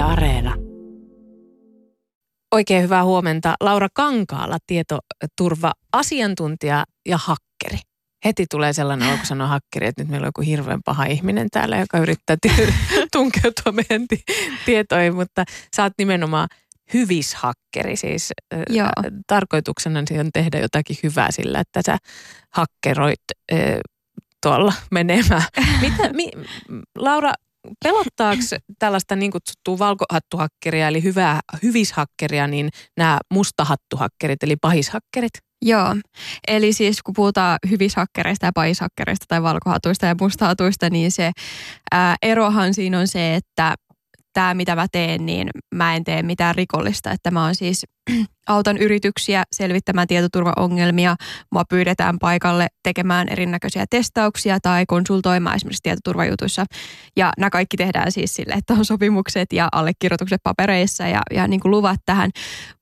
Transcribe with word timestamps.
Yle 0.00 0.08
Areena. 0.08 0.54
Oikein 2.52 2.82
hyvää 2.82 3.04
huomenta. 3.04 3.54
Laura 3.60 3.88
Kankaala, 3.94 4.58
tietoturva-asiantuntija 4.66 6.84
ja 7.08 7.18
hakkeri. 7.18 7.78
Heti 8.24 8.46
tulee 8.50 8.72
sellainen 8.72 9.08
olo, 9.08 9.16
kun 9.16 9.26
sanoo 9.26 9.46
hakkeri, 9.46 9.86
että 9.86 10.02
nyt 10.02 10.10
meillä 10.10 10.24
on 10.24 10.28
joku 10.28 10.40
hirveän 10.40 10.80
paha 10.84 11.04
ihminen 11.04 11.48
täällä, 11.50 11.78
joka 11.78 11.98
yrittää 11.98 12.36
tunkeutua 13.12 13.72
meidän 13.72 14.06
tietoihin, 14.66 15.14
mutta 15.14 15.44
sä 15.76 15.82
oot 15.82 15.92
nimenomaan 15.98 16.48
hyvishakkeri, 16.94 17.96
siis 17.96 18.32
Joo. 18.70 18.88
tarkoituksena 19.26 19.98
on 19.98 20.06
tehdä 20.34 20.58
jotakin 20.58 20.96
hyvää 21.02 21.30
sillä, 21.30 21.60
että 21.60 21.80
sä 21.86 21.98
hakkeroit 22.50 23.22
tuolla 24.42 24.72
menemään. 24.90 25.44
Mitä, 25.82 26.12
mi, 26.12 26.30
Laura, 26.98 27.32
pelottaako 27.84 28.42
tällaista 28.78 29.16
niin 29.16 29.30
kutsuttua 29.30 29.78
valkohattuhakkeria, 29.78 30.88
eli 30.88 31.02
hyvää 31.02 31.40
hyvishakkeria, 31.62 32.46
niin 32.46 32.68
nämä 32.96 33.18
mustahattuhakkerit, 33.32 34.42
eli 34.42 34.56
pahishakkerit? 34.56 35.32
Joo, 35.62 35.96
eli 36.48 36.72
siis 36.72 37.02
kun 37.02 37.14
puhutaan 37.14 37.58
hyvishakkereista 37.70 38.46
ja 38.46 38.52
pahishakkereista 38.54 39.24
tai 39.28 39.42
valkohatuista 39.42 40.06
ja 40.06 40.14
mustahatuista, 40.20 40.90
niin 40.90 41.12
se 41.12 41.32
ää, 41.92 42.16
erohan 42.22 42.74
siinä 42.74 42.98
on 42.98 43.08
se, 43.08 43.34
että 43.34 43.74
tämä 44.32 44.54
mitä 44.54 44.76
mä 44.76 44.86
teen, 44.92 45.26
niin 45.26 45.50
mä 45.74 45.96
en 45.96 46.04
tee 46.04 46.22
mitään 46.22 46.54
rikollista. 46.54 47.10
Että 47.10 47.30
mä 47.30 47.44
oon 47.44 47.54
siis 47.54 47.86
autan 48.48 48.76
yrityksiä 48.76 49.42
selvittämään 49.52 50.06
tietoturvaongelmia. 50.06 51.16
Mua 51.52 51.64
pyydetään 51.64 52.18
paikalle 52.18 52.66
tekemään 52.82 53.28
erinäköisiä 53.28 53.84
testauksia 53.90 54.60
tai 54.60 54.86
konsultoimaan 54.86 55.56
esimerkiksi 55.56 55.82
tietoturvajutuissa. 55.82 56.64
Ja 57.16 57.32
nämä 57.38 57.50
kaikki 57.50 57.76
tehdään 57.76 58.12
siis 58.12 58.34
sille, 58.34 58.54
että 58.54 58.74
on 58.74 58.84
sopimukset 58.84 59.52
ja 59.52 59.68
allekirjoitukset 59.72 60.40
papereissa 60.42 61.08
ja, 61.08 61.20
ja 61.34 61.48
niin 61.48 61.60
kuin 61.60 61.70
luvat 61.70 62.00
tähän. 62.06 62.30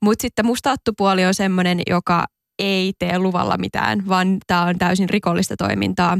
Mutta 0.02 0.22
sitten 0.22 0.46
mustattu 0.46 0.92
puoli 0.96 1.24
on 1.24 1.34
semmoinen, 1.34 1.80
joka 1.90 2.24
ei 2.58 2.92
tee 2.98 3.18
luvalla 3.18 3.56
mitään, 3.58 4.08
vaan 4.08 4.38
tämä 4.46 4.62
on 4.62 4.78
täysin 4.78 5.10
rikollista 5.10 5.56
toimintaa. 5.56 6.18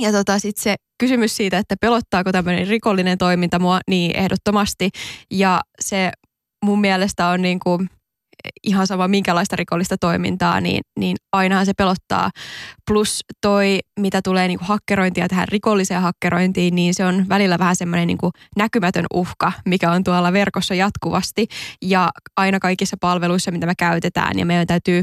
Ja 0.00 0.12
tota, 0.12 0.38
sitten 0.38 0.62
se 0.62 0.74
kysymys 0.98 1.36
siitä, 1.36 1.58
että 1.58 1.74
pelottaako 1.80 2.32
tämmöinen 2.32 2.68
rikollinen 2.68 3.18
toiminta 3.18 3.58
mua, 3.58 3.80
niin 3.88 4.16
ehdottomasti. 4.16 4.90
Ja 5.30 5.60
se 5.80 6.12
mun 6.64 6.80
mielestä 6.80 7.28
on 7.28 7.42
niin 7.42 7.58
kuin 7.60 7.90
ihan 8.62 8.86
sama 8.86 9.08
minkälaista 9.08 9.56
rikollista 9.56 9.96
toimintaa, 9.98 10.60
niin, 10.60 10.80
niin 10.98 11.16
ainahan 11.32 11.66
se 11.66 11.72
pelottaa. 11.78 12.30
Plus 12.90 13.20
toi, 13.40 13.78
mitä 14.00 14.20
tulee 14.24 14.48
niin 14.48 14.58
kuin 14.58 14.68
hakkerointia 14.68 15.28
tähän 15.28 15.48
rikolliseen 15.48 16.02
hakkerointiin, 16.02 16.74
niin 16.74 16.94
se 16.94 17.04
on 17.04 17.28
välillä 17.28 17.58
vähän 17.58 17.76
semmoinen 17.76 18.06
niin 18.06 18.18
kuin 18.18 18.32
näkymätön 18.56 19.06
uhka, 19.14 19.52
mikä 19.66 19.90
on 19.90 20.04
tuolla 20.04 20.32
verkossa 20.32 20.74
jatkuvasti 20.74 21.46
ja 21.82 22.10
aina 22.36 22.60
kaikissa 22.60 22.96
palveluissa, 23.00 23.50
mitä 23.50 23.66
me 23.66 23.74
käytetään. 23.78 24.38
Ja 24.38 24.46
meidän 24.46 24.66
täytyy 24.66 25.02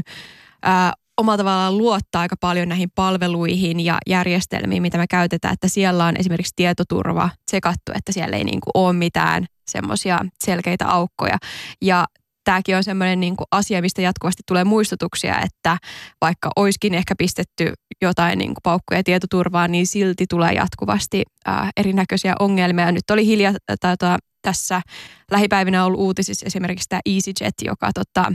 ää, 0.62 0.92
omalla 1.16 1.36
tavallaan 1.36 1.78
luottaa 1.78 2.22
aika 2.22 2.36
paljon 2.40 2.68
näihin 2.68 2.90
palveluihin 2.94 3.80
ja 3.80 3.98
järjestelmiin, 4.06 4.82
mitä 4.82 4.98
me 4.98 5.06
käytetään, 5.06 5.54
että 5.54 5.68
siellä 5.68 6.04
on 6.04 6.16
esimerkiksi 6.16 6.52
tietoturva 6.56 7.30
tsekattu, 7.46 7.92
että 7.94 8.12
siellä 8.12 8.36
ei 8.36 8.44
niin 8.44 8.60
kuin 8.60 8.84
ole 8.84 8.92
mitään 8.92 9.46
semmoisia 9.70 10.18
selkeitä 10.44 10.88
aukkoja. 10.88 11.38
Ja 11.82 12.06
tämäkin 12.44 12.76
on 12.76 12.84
semmoinen 12.84 13.20
niin 13.20 13.36
kuin 13.36 13.46
asia, 13.50 13.82
mistä 13.82 14.02
jatkuvasti 14.02 14.42
tulee 14.46 14.64
muistutuksia, 14.64 15.40
että 15.40 15.78
vaikka 16.20 16.50
olisikin 16.56 16.94
ehkä 16.94 17.14
pistetty 17.18 17.72
jotain 18.02 18.38
niin 18.38 18.48
kuin 18.48 18.62
paukkuja 18.62 19.04
tietoturvaan, 19.04 19.72
niin 19.72 19.86
silti 19.86 20.24
tulee 20.28 20.52
jatkuvasti 20.52 21.22
ää, 21.46 21.70
erinäköisiä 21.76 22.34
ongelmia. 22.40 22.92
Nyt 22.92 23.10
oli 23.10 23.26
hiljaa 23.26 23.52
tota, 23.80 24.16
tässä 24.42 24.82
lähipäivinä 25.30 25.84
ollut 25.84 26.00
uutisissa 26.00 26.46
esimerkiksi 26.46 26.88
tämä 26.88 27.00
EasyJet, 27.06 27.54
joka 27.64 27.90
tota, 27.94 28.32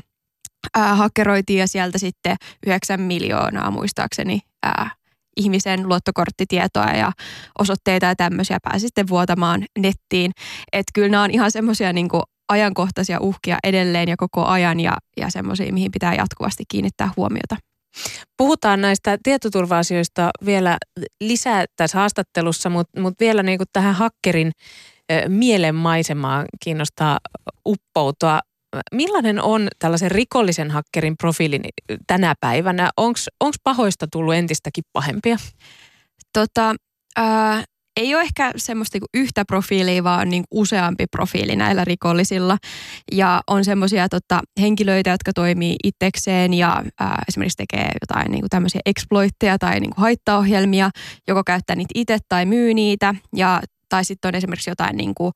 ää, 0.77 0.95
hakkeroitiin 0.95 1.59
ja 1.59 1.67
sieltä 1.67 1.97
sitten 1.97 2.35
9 2.67 3.01
miljoonaa 3.01 3.71
muistaakseni 3.71 4.39
ää, 4.63 4.89
ihmisen 5.37 5.87
luottokorttitietoa 5.89 6.85
ja 6.85 7.11
osoitteita 7.59 8.05
ja 8.05 8.15
tämmöisiä 8.15 8.57
pääsi 8.63 8.79
sitten 8.79 9.07
vuotamaan 9.07 9.65
nettiin. 9.79 10.31
Että 10.73 10.91
kyllä 10.93 11.09
nämä 11.09 11.23
on 11.23 11.31
ihan 11.31 11.51
semmoisia 11.51 11.93
niin 11.93 12.09
ajankohtaisia 12.49 13.19
uhkia 13.19 13.57
edelleen 13.63 14.09
ja 14.09 14.17
koko 14.17 14.45
ajan 14.45 14.79
ja, 14.79 14.97
ja 15.17 15.29
semmoisia, 15.29 15.73
mihin 15.73 15.91
pitää 15.91 16.15
jatkuvasti 16.15 16.63
kiinnittää 16.67 17.11
huomiota. 17.17 17.55
Puhutaan 18.37 18.81
näistä 18.81 19.17
tietoturva-asioista 19.23 20.29
vielä 20.45 20.77
lisää 21.21 21.65
tässä 21.75 21.97
haastattelussa, 21.97 22.69
mutta, 22.69 23.01
mutta 23.01 23.25
vielä 23.25 23.43
niin 23.43 23.59
tähän 23.73 23.95
hakkerin 23.95 24.51
mielenmaisemaan 25.27 26.45
kiinnostaa 26.63 27.19
uppoutua 27.67 28.39
millainen 28.91 29.41
on 29.41 29.67
tällaisen 29.79 30.11
rikollisen 30.11 30.71
hakkerin 30.71 31.17
profiili 31.17 31.59
tänä 32.07 32.33
päivänä? 32.39 32.89
Onko 32.97 33.19
pahoista 33.63 34.07
tullut 34.11 34.33
entistäkin 34.33 34.83
pahempia? 34.93 35.37
Tota, 36.33 36.75
ää, 37.15 37.63
ei 37.97 38.15
ole 38.15 38.23
ehkä 38.23 38.51
semmoista 38.57 38.95
niinku 38.95 39.07
yhtä 39.13 39.45
profiilia, 39.45 40.03
vaan 40.03 40.29
niin 40.29 40.43
useampi 40.51 41.05
profiili 41.11 41.55
näillä 41.55 41.85
rikollisilla. 41.85 42.57
Ja 43.11 43.41
on 43.47 43.65
semmoisia 43.65 44.09
tota, 44.09 44.41
henkilöitä, 44.61 45.09
jotka 45.09 45.33
toimii 45.33 45.75
itsekseen 45.83 46.53
ja 46.53 46.83
ää, 46.99 47.23
esimerkiksi 47.27 47.57
tekee 47.57 47.91
jotain 48.01 48.31
niin 48.31 48.45
tämmöisiä 48.49 48.81
exploitteja 48.85 49.57
tai 49.57 49.79
niin 49.79 49.91
haittaohjelmia, 49.97 50.89
joko 51.27 51.43
käyttää 51.43 51.75
niitä 51.75 51.91
itse 51.95 52.17
tai 52.29 52.45
myy 52.45 52.73
niitä. 52.73 53.15
Ja 53.35 53.61
tai 53.89 54.05
sitten 54.05 54.29
on 54.29 54.35
esimerkiksi 54.35 54.69
jotain 54.69 54.97
niin 54.97 55.15
kuin, 55.15 55.31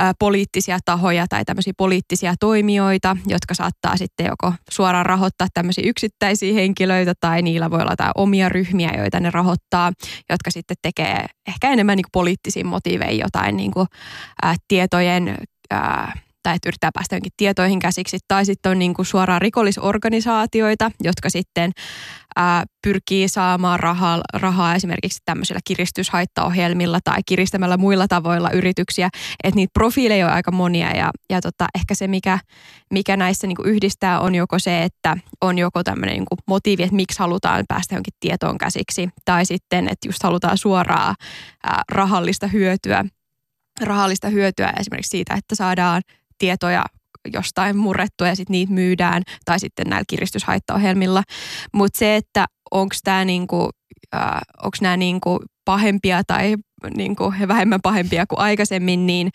ä, 0.00 0.12
poliittisia 0.18 0.78
tahoja 0.84 1.26
tai 1.28 1.44
tämmöisiä 1.44 1.72
poliittisia 1.76 2.34
toimijoita, 2.40 3.16
jotka 3.26 3.54
saattaa 3.54 3.96
sitten 3.96 4.26
joko 4.26 4.52
suoraan 4.70 5.06
rahoittaa 5.06 5.46
tämmöisiä 5.54 5.84
yksittäisiä 5.86 6.54
henkilöitä 6.54 7.12
tai 7.20 7.42
niillä 7.42 7.70
voi 7.70 7.80
olla 7.80 7.92
jotain 7.92 8.12
omia 8.14 8.48
ryhmiä, 8.48 8.90
joita 8.98 9.20
ne 9.20 9.30
rahoittaa, 9.30 9.92
jotka 10.30 10.50
sitten 10.50 10.76
tekee 10.82 11.26
ehkä 11.48 11.70
enemmän 11.70 11.96
niin 11.96 12.04
kuin 12.04 12.12
poliittisiin 12.12 12.66
motiivein 12.66 13.18
jotain 13.18 13.56
niin 13.56 13.70
kuin, 13.70 13.86
ä, 14.44 14.54
tietojen 14.68 15.36
ä, 15.74 16.12
tai 16.46 16.56
että 16.56 16.68
yrittää 16.68 16.90
päästä 16.94 17.16
jonkin 17.16 17.32
tietoihin 17.36 17.78
käsiksi, 17.78 18.18
tai 18.28 18.44
sitten 18.44 18.70
on 18.70 18.78
niin 18.78 18.94
kuin 18.94 19.06
suoraan 19.06 19.42
rikollisorganisaatioita, 19.42 20.90
jotka 21.04 21.30
sitten 21.30 21.72
ää, 22.36 22.64
pyrkii 22.82 23.28
saamaan 23.28 23.80
rahaa, 23.80 24.20
rahaa 24.34 24.74
esimerkiksi 24.74 25.18
tämmöisillä 25.24 25.60
kiristyshaittaohjelmilla 25.64 26.98
tai 27.04 27.18
kiristämällä 27.26 27.76
muilla 27.76 28.08
tavoilla 28.08 28.50
yrityksiä. 28.50 29.08
Että 29.44 29.56
niitä 29.56 29.70
profiileja 29.74 30.26
on 30.26 30.32
aika 30.32 30.52
monia 30.52 30.96
ja, 30.96 31.10
ja 31.30 31.40
tota, 31.40 31.66
ehkä 31.74 31.94
se, 31.94 32.08
mikä, 32.08 32.38
mikä 32.92 33.16
näissä 33.16 33.46
niin 33.46 33.56
kuin 33.56 33.68
yhdistää, 33.68 34.20
on 34.20 34.34
joko 34.34 34.58
se, 34.58 34.82
että 34.82 35.16
on 35.40 35.58
joko 35.58 35.82
tämmöinen 35.84 36.14
niin 36.14 36.26
kuin 36.26 36.38
motiivi, 36.48 36.82
että 36.82 36.96
miksi 36.96 37.18
halutaan 37.18 37.64
päästä 37.68 37.94
jonkin 37.94 38.14
tietoon 38.20 38.58
käsiksi, 38.58 39.08
tai 39.24 39.46
sitten, 39.46 39.88
että 39.88 40.08
just 40.08 40.22
halutaan 40.22 40.58
suoraa 40.58 41.14
ää, 41.64 41.82
rahallista 41.92 42.46
hyötyä 42.46 43.04
rahallista 43.80 44.28
hyötyä 44.28 44.72
esimerkiksi 44.80 45.10
siitä, 45.10 45.34
että 45.34 45.54
saadaan 45.54 46.02
tietoja 46.38 46.84
jostain 47.32 47.76
murrettua 47.76 48.28
ja 48.28 48.36
sitten 48.36 48.52
niitä 48.52 48.72
myydään 48.72 49.22
tai 49.44 49.60
sitten 49.60 49.86
näillä 49.86 50.04
kiristyshaittaohjelmilla. 50.08 51.22
Mutta 51.72 51.98
se, 51.98 52.16
että 52.16 52.46
onko 52.70 52.94
tämä 53.04 53.24
niinku, 53.24 53.70
äh, 54.14 54.40
onko 54.62 54.76
nämä 54.80 54.96
niinku 54.96 55.38
pahempia 55.64 56.22
tai 56.26 56.56
niinku 56.96 57.32
vähemmän 57.48 57.80
pahempia 57.82 58.26
kuin 58.26 58.38
aikaisemmin, 58.38 59.06
niin 59.06 59.30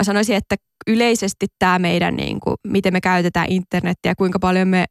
mä 0.00 0.04
sanoisin, 0.04 0.36
että 0.36 0.56
yleisesti 0.86 1.46
tämä 1.58 1.78
meidän, 1.78 2.16
niinku, 2.16 2.54
miten 2.66 2.92
me 2.92 3.00
käytetään 3.00 3.46
internettiä, 3.50 4.14
kuinka 4.14 4.38
paljon 4.38 4.68
me 4.68 4.84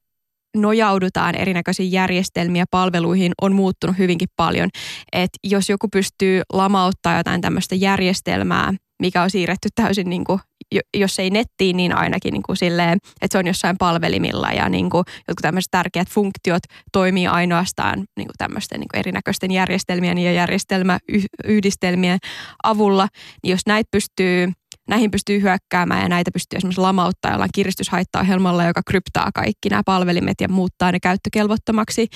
nojaudutaan 0.58 1.35
erinäköisiin 1.35 1.91
järjestelmiin 1.91 2.59
ja 2.59 2.66
palveluihin 2.72 3.31
on 3.41 3.56
muuttunut 3.56 3.97
hyvinkin 3.97 4.30
paljon. 4.35 4.70
Et 5.14 5.30
jos 5.44 5.70
joku 5.70 5.88
pystyy 5.88 6.41
lamauttaa 6.53 7.18
jotain 7.18 7.41
tämmöistä 7.41 7.75
järjestelmää, 7.75 8.74
mikä 9.02 9.24
on 9.24 9.30
siirretty 9.30 9.70
täysin 9.75 10.09
niin 10.09 10.24
kuin 10.24 10.40
jos 10.93 11.20
ei 11.20 11.29
nettiin, 11.29 11.78
niin 11.78 11.96
ainakin 11.96 12.34
niin 12.34 12.43
kuin 12.43 12.58
silleen, 12.58 12.97
että 13.22 13.31
se 13.31 13.37
on 13.37 13.47
jossain 13.47 13.78
palvelimilla 13.78 14.52
ja 14.52 14.70
niin 14.70 14.90
kuin 14.90 15.03
jotkut 15.28 15.41
tämmöiset 15.41 15.72
tärkeät 15.72 16.09
funktiot 16.09 16.64
toimii 16.91 17.28
ainoastaan 17.28 17.99
niin 17.99 18.28
kuin 18.28 18.37
tämmöisten 18.37 18.79
niin 18.79 18.87
kuin 18.93 18.99
erinäköisten 18.99 19.52
järjestelmien 19.52 20.17
ja 20.17 20.31
järjestelmäyhdistelmien 20.31 22.20
avulla. 22.64 23.08
Niin 23.43 23.52
jos 23.52 23.61
näitä 23.67 23.87
pystyy 23.91 24.52
näihin 24.87 25.11
pystyy 25.11 25.41
hyökkäämään 25.41 26.02
ja 26.02 26.09
näitä 26.09 26.31
pystyy 26.31 26.58
esimerkiksi 26.58 26.81
lamauttaa 26.81 27.31
jollain 27.31 27.49
kiristyshaittaohjelmalla, 27.55 28.64
joka 28.64 28.81
kryptaa 28.87 29.29
kaikki 29.35 29.70
nämä 29.70 29.81
palvelimet 29.85 30.41
ja 30.41 30.49
muuttaa 30.49 30.91
ne 30.91 30.99
käyttökelvottomaksi, 30.99 32.08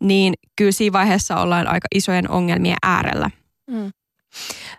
niin 0.00 0.34
kyllä 0.56 0.72
siinä 0.72 0.92
vaiheessa 0.92 1.40
ollaan 1.40 1.68
aika 1.68 1.88
isojen 1.94 2.30
ongelmien 2.30 2.76
äärellä. 2.82 3.30
Mm. 3.70 3.92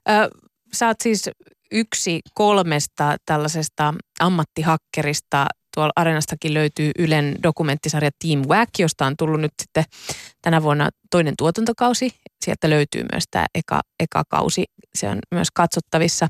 Ö, 0.09 0.29
sä 0.73 0.87
oot 0.87 0.97
siis 1.03 1.29
yksi 1.73 2.19
kolmesta 2.33 3.15
tällaisesta 3.25 3.93
ammattihakkerista. 4.19 5.45
Tuolla 5.75 5.93
Areenastakin 5.95 6.53
löytyy 6.53 6.91
Ylen 6.99 7.35
dokumenttisarja 7.43 8.11
Team 8.19 8.41
Wack, 8.47 8.69
josta 8.79 9.05
on 9.05 9.13
tullut 9.17 9.41
nyt 9.41 9.53
sitten 9.61 9.83
tänä 10.41 10.63
vuonna 10.63 10.89
toinen 11.11 11.33
tuotantokausi. 11.37 12.11
Sieltä 12.45 12.69
löytyy 12.69 13.05
myös 13.11 13.23
tämä 13.31 13.45
eka, 13.55 13.81
eka 13.99 14.23
kausi, 14.29 14.65
se 14.95 15.09
on 15.09 15.19
myös 15.31 15.47
katsottavissa. 15.53 16.27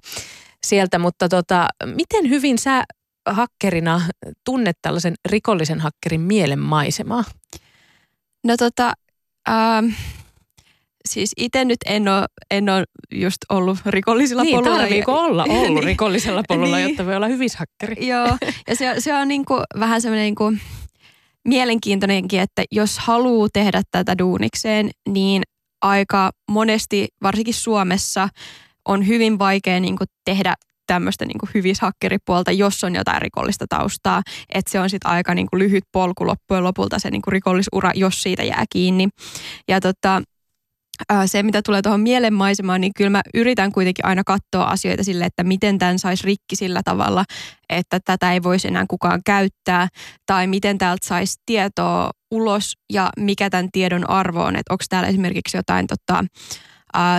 sieltä, 0.65 0.99
mutta 0.99 1.29
tota, 1.29 1.67
miten 1.85 2.29
hyvin 2.29 2.57
sä 2.57 2.83
hakkerina 3.29 4.01
tunnet 4.45 4.77
tällaisen 4.81 5.13
rikollisen 5.29 5.79
hakkerin 5.79 6.21
mielenmaisemaa? 6.21 7.23
No 8.43 8.57
tota, 8.57 8.93
ähm, 9.49 9.85
siis 11.13 11.31
itse 11.37 11.65
nyt 11.65 11.77
en 11.85 12.07
ole, 12.07 12.25
en 12.51 12.69
ole 12.69 12.83
just 13.11 13.37
ollut 13.49 13.77
rikollisilla 13.85 14.43
niin, 14.43 14.55
polulla. 14.55 14.83
Niin, 14.83 15.09
olla 15.09 15.43
ollut 15.49 15.67
niin, 15.67 15.83
rikollisella 15.83 16.43
polulla, 16.47 16.77
niin, 16.77 16.89
jotta 16.89 17.05
voi 17.05 17.15
olla 17.15 17.27
hyvishakkeri? 17.27 18.07
Joo, 18.07 18.37
ja 18.67 18.75
se, 18.75 18.95
se 18.99 19.13
on 19.13 19.27
niin 19.27 19.45
kuin, 19.45 19.63
vähän 19.79 20.01
semmoinen 20.01 20.23
niin 20.23 20.35
kuin 20.35 20.61
mielenkiintoinenkin, 21.47 22.39
että 22.39 22.63
jos 22.71 22.99
haluaa 22.99 23.47
tehdä 23.53 23.81
tätä 23.91 24.17
duunikseen, 24.17 24.89
niin 25.09 25.43
aika 25.81 26.31
monesti, 26.51 27.07
varsinkin 27.23 27.53
Suomessa, 27.53 28.29
on 28.87 29.07
hyvin 29.07 29.39
vaikea 29.39 29.79
niin 29.79 29.97
kuin 29.97 30.07
tehdä 30.25 30.53
tämmöistä 30.87 31.25
niin 31.25 31.37
hyvishakkeripuolta, 31.53 32.51
jos 32.51 32.83
on 32.83 32.95
jotain 32.95 33.21
rikollista 33.21 33.65
taustaa. 33.69 34.21
Että 34.53 34.71
se 34.71 34.79
on 34.79 34.89
sitten 34.89 35.11
aika 35.11 35.33
niin 35.33 35.47
kuin 35.51 35.59
lyhyt 35.59 35.83
polku 35.91 36.27
loppujen 36.27 36.63
lopulta 36.63 36.99
se 36.99 37.11
niin 37.11 37.21
kuin 37.21 37.31
rikollisura, 37.31 37.91
jos 37.95 38.23
siitä 38.23 38.43
jää 38.43 38.63
kiinni. 38.71 39.09
Ja 39.67 39.81
tota, 39.81 40.21
se, 41.25 41.43
mitä 41.43 41.61
tulee 41.61 41.81
tuohon 41.81 41.99
mielenmaisemaan, 41.99 42.81
niin 42.81 42.93
kyllä 42.97 43.09
mä 43.09 43.21
yritän 43.33 43.71
kuitenkin 43.71 44.05
aina 44.05 44.23
katsoa 44.23 44.63
asioita 44.63 45.03
sille, 45.03 45.25
että 45.25 45.43
miten 45.43 45.77
tämän 45.77 45.99
saisi 45.99 46.23
rikki 46.23 46.55
sillä 46.55 46.81
tavalla, 46.85 47.25
että 47.69 47.99
tätä 48.05 48.33
ei 48.33 48.43
voisi 48.43 48.67
enää 48.67 48.85
kukaan 48.89 49.21
käyttää, 49.25 49.87
tai 50.25 50.47
miten 50.47 50.77
täältä 50.77 51.07
saisi 51.07 51.41
tietoa 51.45 52.11
ulos 52.31 52.73
ja 52.93 53.09
mikä 53.19 53.49
tämän 53.49 53.69
tiedon 53.71 54.09
arvo 54.09 54.43
on, 54.43 54.55
että 54.55 54.73
onko 54.73 54.83
täällä 54.89 55.09
esimerkiksi 55.09 55.57
jotain 55.57 55.87
tota, 55.87 56.25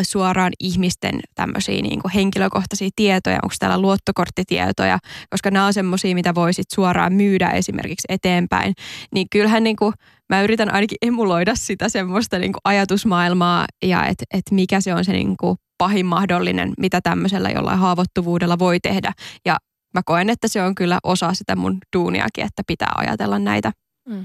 suoraan 0.03 0.53
ihmisten 0.61 1.21
tämmöisiä 1.35 1.83
niin 1.83 2.03
kuin 2.03 2.13
henkilökohtaisia 2.13 2.89
tietoja, 2.97 3.39
onko 3.43 3.55
täällä 3.59 3.79
luottokorttitietoja, 3.79 4.99
koska 5.31 5.51
nämä 5.51 5.67
on 5.67 5.73
semmoisia, 5.73 6.15
mitä 6.15 6.35
voisit 6.35 6.67
suoraan 6.75 7.13
myydä 7.13 7.51
esimerkiksi 7.51 8.07
eteenpäin. 8.09 8.75
Niin 9.15 9.27
kyllähän 9.31 9.65
niin 9.65 9.77
kuin, 9.77 9.93
mä 10.29 10.43
yritän 10.43 10.75
ainakin 10.75 10.99
emuloida 11.03 11.55
sitä 11.55 11.89
semmoista 11.89 12.39
niin 12.39 12.53
kuin 12.53 12.61
ajatusmaailmaa 12.65 13.67
ja 13.85 14.07
että 14.07 14.25
et 14.35 14.45
mikä 14.51 14.81
se 14.81 14.95
on 14.95 15.05
se 15.05 15.13
niin 15.13 15.37
kuin 15.37 15.57
pahin 15.79 16.07
mahdollinen, 16.07 16.73
mitä 16.79 17.01
tämmöisellä 17.01 17.51
jollain 17.51 17.79
haavoittuvuudella 17.79 18.59
voi 18.59 18.81
tehdä. 18.81 19.13
Ja 19.45 19.57
mä 19.95 20.03
koen, 20.05 20.31
että 20.31 20.49
se 20.49 20.63
on 20.63 20.75
kyllä 20.75 20.99
osa 21.03 21.35
sitä 21.35 21.57
mun 21.57 21.79
duuniakin, 21.97 22.45
että 22.45 22.63
pitää 22.67 22.93
ajatella 22.95 23.39
näitä. 23.39 23.73
Mm. 24.09 24.25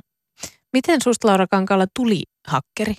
Miten 0.74 1.02
susta 1.04 1.28
Laura 1.28 1.48
Kankalla 1.48 1.86
tuli 1.96 2.24
hakkeri? 2.48 2.94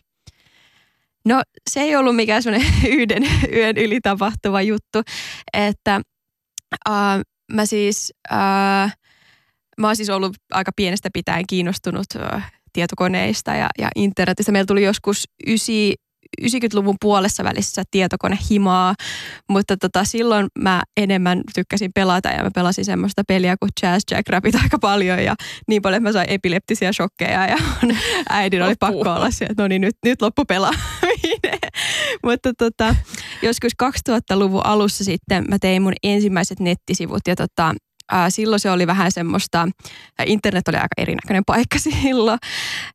No 1.25 1.43
se 1.71 1.81
ei 1.81 1.97
ollut 1.97 2.17
mikään 2.17 2.43
semmoinen 2.43 2.73
yhden 2.99 3.23
yön 3.53 3.77
yli 3.77 4.01
tapahtuva 4.01 4.63
juttu, 4.63 5.03
että 5.53 6.01
äh, 6.89 7.21
mä 7.53 7.67
siis, 7.67 8.13
äh, 8.33 8.97
mä 9.79 9.87
oon 9.87 9.97
siis 9.97 10.11
ollut 10.11 10.37
aika 10.51 10.71
pienestä 10.77 11.09
pitäen 11.13 11.45
kiinnostunut 11.49 12.07
äh, 12.17 12.53
tietokoneista 12.73 13.55
ja, 13.55 13.69
ja 13.79 13.89
internetistä. 13.97 14.53
Meillä 14.53 14.67
tuli 14.67 14.85
joskus 14.85 15.25
ysi, 15.47 15.95
90-luvun 16.43 16.97
puolessa 17.00 17.44
välissä 17.44 17.82
tietokonehimaa, 17.91 18.94
mutta 19.49 19.77
tota, 19.77 20.05
silloin 20.05 20.47
mä 20.59 20.82
enemmän 20.97 21.41
tykkäsin 21.55 21.91
pelata 21.94 22.29
ja 22.29 22.43
mä 22.43 22.50
pelasin 22.55 22.85
semmoista 22.85 23.23
peliä 23.29 23.56
kuin 23.56 23.71
Jazz 23.82 24.05
Rabbit 24.29 24.55
aika 24.55 24.79
paljon 24.79 25.25
ja 25.25 25.35
niin 25.69 25.82
paljon, 25.82 25.97
että 25.97 26.09
mä 26.09 26.12
sain 26.12 26.31
epileptisiä 26.31 26.93
shokkeja 26.93 27.47
ja 27.47 27.56
äidin 28.29 28.62
oli 28.62 28.75
pakko 28.81 29.12
olla 29.12 29.31
siellä, 29.31 29.53
että 29.53 29.62
no 29.62 29.69
niin 29.69 29.81
nyt, 29.81 29.97
nyt 30.05 30.23
loppu 30.23 30.44
pelaaminen. 30.44 31.59
mutta 32.27 32.53
tota, 32.59 32.94
joskus 33.43 33.73
2000-luvun 33.83 34.67
alussa 34.67 35.05
sitten 35.05 35.44
mä 35.49 35.59
tein 35.59 35.83
mun 35.83 35.93
ensimmäiset 36.03 36.61
nettisivut 36.61 37.23
ja 37.29 37.37
tota, 37.37 37.75
silloin 38.29 38.61
se 38.61 38.71
oli 38.71 38.87
vähän 38.87 39.12
semmoista, 39.12 39.69
internet 40.26 40.69
oli 40.69 40.76
aika 40.76 40.88
erinäköinen 40.99 41.44
paikka 41.47 41.79
silloin. 42.03 42.38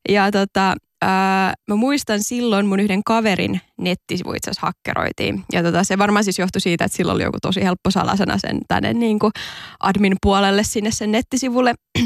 Ja 0.10 0.32
tota, 0.32 0.76
ää, 1.06 1.54
mä 1.68 1.76
muistan 1.76 2.24
silloin 2.24 2.66
mun 2.66 2.80
yhden 2.80 3.04
kaverin 3.04 3.62
nettisivu 3.78 4.34
itse 4.34 4.52
asiassa 4.52 4.68
hakkeroitiin. 4.68 5.44
Ja 5.52 5.64
tota, 5.64 5.84
se 5.84 5.98
varmaan 5.98 6.24
siis 6.24 6.40
johtui 6.40 6.62
siitä, 6.62 6.86
että 6.86 6.98
silloin 6.98 7.16
oli 7.16 7.24
joku 7.24 7.38
tosi 7.42 7.64
helppo 7.64 7.92
salasana 7.92 8.38
sen 8.38 8.62
tänne 8.68 8.94
niin 8.94 9.20
kuin 9.20 9.32
admin 9.80 10.16
puolelle 10.22 10.64
sinne 10.64 10.92
sen 10.92 11.12
nettisivulle. 11.12 11.74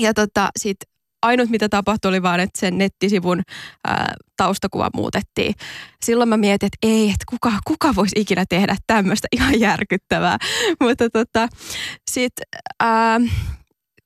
Ja 0.00 0.14
tota, 0.14 0.48
sit 0.58 0.76
ainut 1.22 1.50
mitä 1.50 1.68
tapahtui 1.68 2.08
oli 2.08 2.22
vaan, 2.22 2.40
että 2.40 2.60
sen 2.60 2.78
nettisivun 2.78 3.42
ää, 3.86 4.14
taustakuva 4.36 4.90
muutettiin. 4.94 5.54
Silloin 6.04 6.28
mä 6.28 6.36
mietin, 6.36 6.66
että 6.66 6.78
ei, 6.82 7.04
että 7.04 7.24
kuka, 7.28 7.52
kuka 7.66 7.94
voisi 7.94 8.20
ikinä 8.20 8.44
tehdä 8.48 8.76
tämmöistä 8.86 9.28
ihan 9.32 9.60
järkyttävää. 9.60 10.38
Mutta 10.80 11.10
tota, 11.10 11.48
sitten 12.10 12.46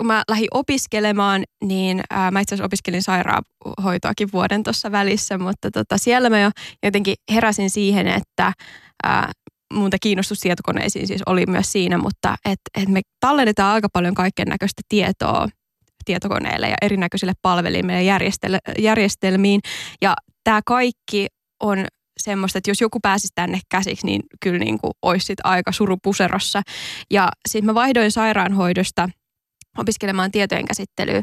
kun 0.02 0.06
mä 0.06 0.22
lähdin 0.28 0.48
opiskelemaan, 0.50 1.44
niin 1.64 2.00
ää, 2.10 2.30
mä 2.30 2.40
itse 2.40 2.54
asiassa 2.54 2.66
opiskelin 2.66 3.02
sairaanhoitoakin 3.02 4.28
vuoden 4.32 4.62
tuossa 4.62 4.92
välissä, 4.92 5.38
mutta 5.38 5.70
tota, 5.70 5.98
siellä 5.98 6.30
mä 6.30 6.40
jo 6.40 6.50
jotenkin 6.82 7.14
heräsin 7.32 7.70
siihen, 7.70 8.06
että 8.06 8.52
ää, 9.04 9.32
muuta 9.74 9.96
kiinnostus 10.00 10.40
tietokoneisiin 10.40 11.06
siis 11.06 11.22
oli 11.26 11.46
myös 11.46 11.72
siinä, 11.72 11.98
mutta 11.98 12.34
että 12.44 12.82
et 12.82 12.88
me 12.88 13.00
tallennetaan 13.20 13.74
aika 13.74 13.88
paljon 13.92 14.14
kaiken 14.14 14.48
näköistä 14.48 14.82
tietoa 14.88 15.48
tietokoneille 16.04 16.68
ja 16.68 16.76
erinäköisille 16.82 17.32
palvelimille 17.42 18.02
ja 18.02 18.18
järjestelmiin. 18.78 19.60
Ja 20.02 20.14
tämä 20.44 20.60
kaikki 20.66 21.26
on 21.62 21.86
semmoista, 22.20 22.58
että 22.58 22.70
jos 22.70 22.80
joku 22.80 22.98
pääsisi 23.02 23.32
tänne 23.34 23.60
käsiksi, 23.68 24.06
niin 24.06 24.22
kyllä 24.40 24.58
niin 24.58 24.78
kuin 24.78 24.92
olisi 25.02 25.26
sit 25.26 25.38
aika 25.44 25.72
surupuserossa. 25.72 26.62
Ja 27.10 27.28
sitten 27.48 27.66
mä 27.66 27.74
vaihdoin 27.74 28.12
sairaanhoidosta 28.12 29.08
opiskelemaan 29.78 30.30
tietojen 30.30 30.66
käsittelyä. 30.66 31.22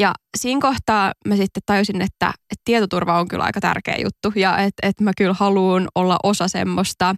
Ja 0.00 0.12
siinä 0.38 0.60
kohtaa 0.60 1.12
mä 1.26 1.36
sitten 1.36 1.62
tajusin, 1.66 2.02
että, 2.02 2.28
että 2.28 2.62
tietoturva 2.64 3.20
on 3.20 3.28
kyllä 3.28 3.44
aika 3.44 3.60
tärkeä 3.60 3.96
juttu 4.04 4.32
ja 4.40 4.58
että, 4.58 4.86
että 4.88 5.04
mä 5.04 5.10
kyllä 5.16 5.34
haluan 5.38 5.88
olla 5.94 6.16
osa 6.22 6.48
semmoista 6.48 7.14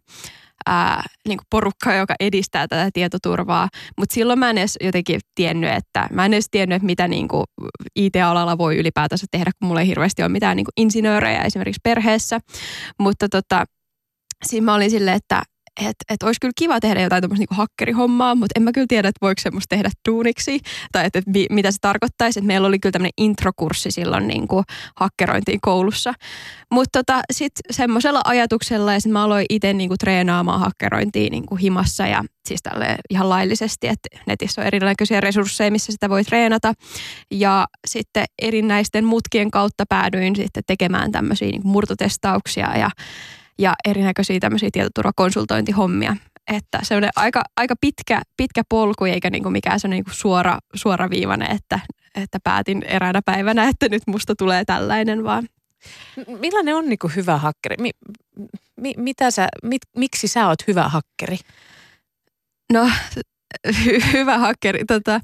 ää, 0.67 1.02
niin 1.29 1.38
kuin 1.38 1.46
porukkaa, 1.50 1.94
joka 1.94 2.14
edistää 2.20 2.69
tätä 2.69 2.90
tietoturvaa. 2.93 3.69
Mutta 3.99 4.14
silloin 4.14 4.38
mä 4.38 4.50
en 4.50 4.58
edes 4.58 4.76
jotenkin 4.81 5.20
tiennyt, 5.34 5.70
että 5.70 6.08
mä 6.12 6.25
en 6.25 6.34
edes 6.34 6.49
tiennyt, 6.50 6.76
että 6.76 6.87
mitä 6.87 7.08
niin 7.08 7.28
kuin 7.28 7.44
IT-alalla 7.96 8.58
voi 8.58 8.76
ylipäätänsä 8.76 9.26
tehdä, 9.31 9.50
kun 9.58 9.69
mulla 9.69 9.81
ei 9.81 9.87
hirveästi 9.87 10.23
ole 10.23 10.28
mitään 10.28 10.56
niin 10.56 10.64
kuin 10.64 10.73
insinöörejä 10.76 11.43
esimerkiksi 11.43 11.81
perheessä. 11.82 12.40
Mutta 12.99 13.28
tota, 13.28 13.64
siinä 14.46 14.64
mä 14.64 14.75
olin 14.75 14.90
silleen, 14.90 15.17
että 15.17 15.43
että 15.80 16.04
et 16.08 16.22
olisi 16.22 16.40
kyllä 16.40 16.52
kiva 16.58 16.80
tehdä 16.80 17.00
jotain 17.00 17.20
tämmöistä 17.20 17.40
niinku 17.40 17.54
hakkerihommaa, 17.54 18.34
mutta 18.34 18.52
en 18.56 18.62
mä 18.62 18.72
kyllä 18.72 18.86
tiedä, 18.86 19.08
että 19.08 19.26
voiko 19.26 19.40
semmoista 19.40 19.76
tehdä 19.76 19.90
duuniksi 20.08 20.61
tai 20.92 21.06
että, 21.06 21.18
et, 21.18 21.25
mitä 21.50 21.70
se 21.70 21.78
tarkoittaisi. 21.80 22.38
Et 22.38 22.44
meillä 22.44 22.68
oli 22.68 22.78
kyllä 22.78 22.92
tämmöinen 22.92 23.12
introkurssi 23.16 23.90
silloin 23.90 24.28
niinku 24.28 24.62
hakkerointiin 24.97 25.58
koulussa. 25.61 26.14
Mutta 26.73 26.99
tota, 26.99 27.20
sitten 27.32 27.62
semmoisella 27.75 28.20
ajatuksella 28.25 28.92
ja 28.92 29.00
sitten 29.00 29.12
mä 29.12 29.25
aloin 29.25 29.47
itse 29.50 29.73
niinku 29.73 29.94
treenaamaan 30.00 30.61
hakkerointia 30.61 31.30
niinku 31.30 31.56
himassa 31.56 32.06
ja 32.06 32.25
siis 32.49 32.62
tälle 32.62 32.97
ihan 33.11 33.28
laillisesti, 33.28 33.88
että 33.88 34.08
netissä 34.26 34.61
on 34.61 34.66
erinäköisiä 34.66 35.20
resursseja, 35.20 35.70
missä 35.70 35.92
sitä 35.92 36.08
voi 36.08 36.25
treenata. 36.25 36.73
Ja 37.30 37.66
sitten 37.87 38.25
erinäisten 38.42 39.04
mutkien 39.04 39.50
kautta 39.50 39.85
päädyin 39.88 40.37
sitten 40.37 40.62
tekemään 40.66 41.12
tämmöisiä 41.12 41.49
niinku 41.49 41.68
murtotestauksia 41.68 42.78
ja 42.78 42.90
ja 43.62 43.75
erinäköisiä 43.85 44.40
tämmöisiä 44.40 44.69
tietoturvakonsultointihommia. 44.73 46.16
Että 46.49 46.78
se 46.83 46.97
on 46.97 47.02
aika, 47.16 47.42
aika 47.57 47.75
pitkä, 47.81 48.23
pitkä 48.37 48.62
polku 48.69 49.04
eikä 49.04 49.31
niinku 49.31 49.50
mikään 49.50 49.81
se 49.81 49.88
niinku 49.88 50.11
suora, 50.14 50.59
suoraviivainen, 50.75 51.50
että, 51.50 51.81
että 52.14 52.38
päätin 52.45 52.83
eräänä 52.83 53.21
päivänä, 53.25 53.69
että 53.69 53.88
nyt 53.88 54.02
musta 54.07 54.35
tulee 54.37 54.64
tällainen 54.64 55.25
vaan. 55.25 55.49
Millainen 56.40 56.76
on 56.76 56.88
niinku 56.88 57.11
hyvä 57.16 57.38
hakkeri? 57.38 57.76
Mi, 57.81 57.90
mi, 58.76 58.95
mitä 58.97 59.31
sä, 59.31 59.49
mit, 59.62 59.83
miksi 59.97 60.28
sä 60.28 60.47
oot 60.49 60.66
hyvä 60.69 60.88
hakkeri? 60.88 61.38
No, 62.73 62.90
hy, 63.85 63.99
hyvä 64.12 64.38
hakkeri. 64.38 64.85
Tota, 64.85 65.21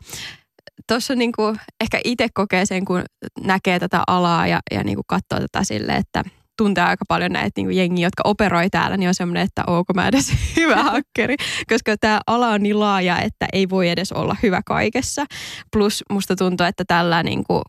tuossa 0.88 1.14
niinku 1.14 1.56
ehkä 1.80 2.00
itse 2.04 2.28
kokee 2.34 2.66
sen, 2.66 2.84
kun 2.84 3.02
näkee 3.40 3.78
tätä 3.78 4.02
alaa 4.06 4.46
ja, 4.46 4.60
ja 4.70 4.84
niinku 4.84 5.02
katsoo 5.06 5.40
tätä 5.40 5.64
sille, 5.64 5.92
että– 5.92 6.24
tuntee 6.58 6.84
aika 6.84 7.04
paljon 7.08 7.32
näitä 7.32 7.50
niin 7.56 7.76
jengiä, 7.76 8.06
jotka 8.06 8.22
operoi 8.24 8.70
täällä, 8.70 8.96
niin 8.96 9.08
on 9.08 9.14
semmoinen, 9.14 9.42
että 9.42 9.64
onko 9.66 9.92
mä 9.94 10.08
edes 10.08 10.32
hyvä 10.56 10.82
hakkeri, 10.92 11.36
koska 11.68 11.96
tämä 12.00 12.20
ala 12.26 12.48
on 12.48 12.62
niin 12.62 12.80
laaja, 12.80 13.20
että 13.20 13.46
ei 13.52 13.68
voi 13.70 13.88
edes 13.88 14.12
olla 14.12 14.36
hyvä 14.42 14.60
kaikessa. 14.66 15.24
Plus 15.72 16.04
musta 16.10 16.36
tuntuu, 16.36 16.66
että 16.66 16.84
tällä 16.86 17.22
niin 17.22 17.44
kuin 17.44 17.62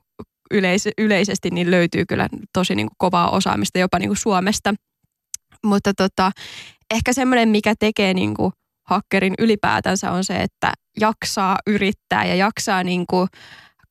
yleis- 0.54 0.94
yleisesti 0.98 1.50
niin 1.50 1.72
löytyy 1.72 2.06
kyllä 2.06 2.28
tosi 2.54 2.76
niin 2.76 2.88
kuin 2.88 2.96
kovaa 2.98 3.30
osaamista 3.30 3.80
jopa 3.80 4.00
niin 4.00 4.10
kuin 4.10 4.18
Suomesta. 4.18 4.74
Mutta 5.66 5.94
tota, 5.94 6.32
ehkä 6.94 7.14
semmoinen, 7.14 7.50
mikä 7.50 7.74
tekee 7.80 8.14
niin 8.14 8.34
kuin 8.34 8.52
hakkerin 8.90 9.34
ylipäätänsä 9.40 10.12
on 10.12 10.24
se, 10.24 10.36
että 10.36 10.74
jaksaa 11.00 11.58
yrittää 11.68 12.26
ja 12.26 12.36
jaksaa 12.36 12.84
niin 12.84 13.06
kuin 13.10 13.28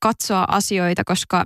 katsoa 0.01 0.45
asioita, 0.49 1.03
koska 1.05 1.45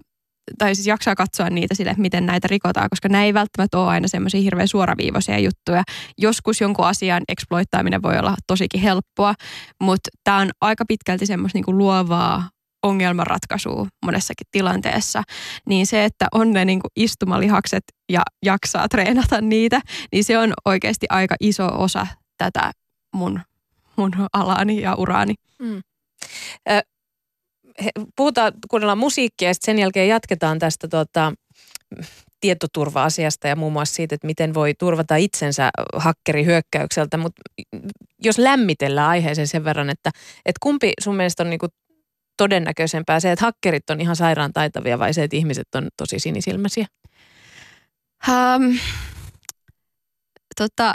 tai 0.58 0.74
siis 0.74 0.86
jaksaa 0.86 1.14
katsoa 1.14 1.50
niitä 1.50 1.74
sille, 1.74 1.94
miten 1.98 2.26
näitä 2.26 2.48
rikotaan, 2.48 2.90
koska 2.90 3.08
nämä 3.08 3.24
ei 3.24 3.34
välttämättä 3.34 3.78
ole 3.78 3.88
aina 3.88 4.08
semmoisia 4.08 4.40
hirveän 4.40 4.68
suoraviivaisia 4.68 5.38
juttuja. 5.38 5.82
Joskus 6.18 6.60
jonkun 6.60 6.86
asian 6.86 7.22
exploittaaminen 7.28 8.02
voi 8.02 8.18
olla 8.18 8.34
tosikin 8.46 8.80
helppoa, 8.80 9.34
mutta 9.80 10.10
tämä 10.24 10.38
on 10.38 10.50
aika 10.60 10.84
pitkälti 10.88 11.26
semmoista 11.26 11.56
niinku 11.56 11.78
luovaa 11.78 12.48
ongelmanratkaisua 12.82 13.86
monessakin 14.04 14.46
tilanteessa, 14.50 15.22
niin 15.68 15.86
se, 15.86 16.04
että 16.04 16.26
on 16.32 16.52
ne 16.52 16.64
niin 16.64 16.80
kuin 16.80 16.90
istumalihakset 16.96 17.84
ja 18.08 18.22
jaksaa 18.44 18.88
treenata 18.88 19.40
niitä, 19.40 19.80
niin 20.12 20.24
se 20.24 20.38
on 20.38 20.52
oikeasti 20.64 21.06
aika 21.10 21.36
iso 21.40 21.66
osa 21.66 22.06
tätä 22.38 22.72
mun, 23.14 23.40
mun 23.96 24.12
alaani 24.32 24.80
ja 24.80 24.94
uraani. 24.94 25.34
Mm. 25.58 25.82
Puhutaan, 28.16 28.52
kuunnellaan 28.70 28.98
musiikkia 28.98 29.48
ja 29.48 29.54
sen 29.60 29.78
jälkeen 29.78 30.08
jatketaan 30.08 30.58
tästä 30.58 30.88
tuota, 30.88 31.32
tietoturva-asiasta 32.40 33.48
ja 33.48 33.56
muun 33.56 33.72
muassa 33.72 33.94
siitä, 33.94 34.14
että 34.14 34.26
miten 34.26 34.54
voi 34.54 34.74
turvata 34.78 35.16
itsensä 35.16 35.70
hakkerihyökkäykseltä, 35.96 37.16
mutta 37.16 37.42
jos 38.22 38.38
lämmitellään 38.38 39.08
aiheeseen 39.08 39.48
sen 39.48 39.64
verran, 39.64 39.90
että, 39.90 40.10
että 40.46 40.58
kumpi 40.62 40.92
sun 41.00 41.16
mielestä 41.16 41.42
on 41.42 41.50
niinku 41.50 41.66
todennäköisempää 42.36 43.20
se, 43.20 43.32
että 43.32 43.44
hakkerit 43.44 43.90
on 43.90 44.00
ihan 44.00 44.16
sairaan 44.16 44.52
taitavia 44.52 44.98
vai 44.98 45.14
se, 45.14 45.22
että 45.22 45.36
ihmiset 45.36 45.74
on 45.74 45.88
tosi 45.96 46.18
sinisilmäisiä? 46.18 46.86
Um, 48.28 48.78
tota, 50.56 50.94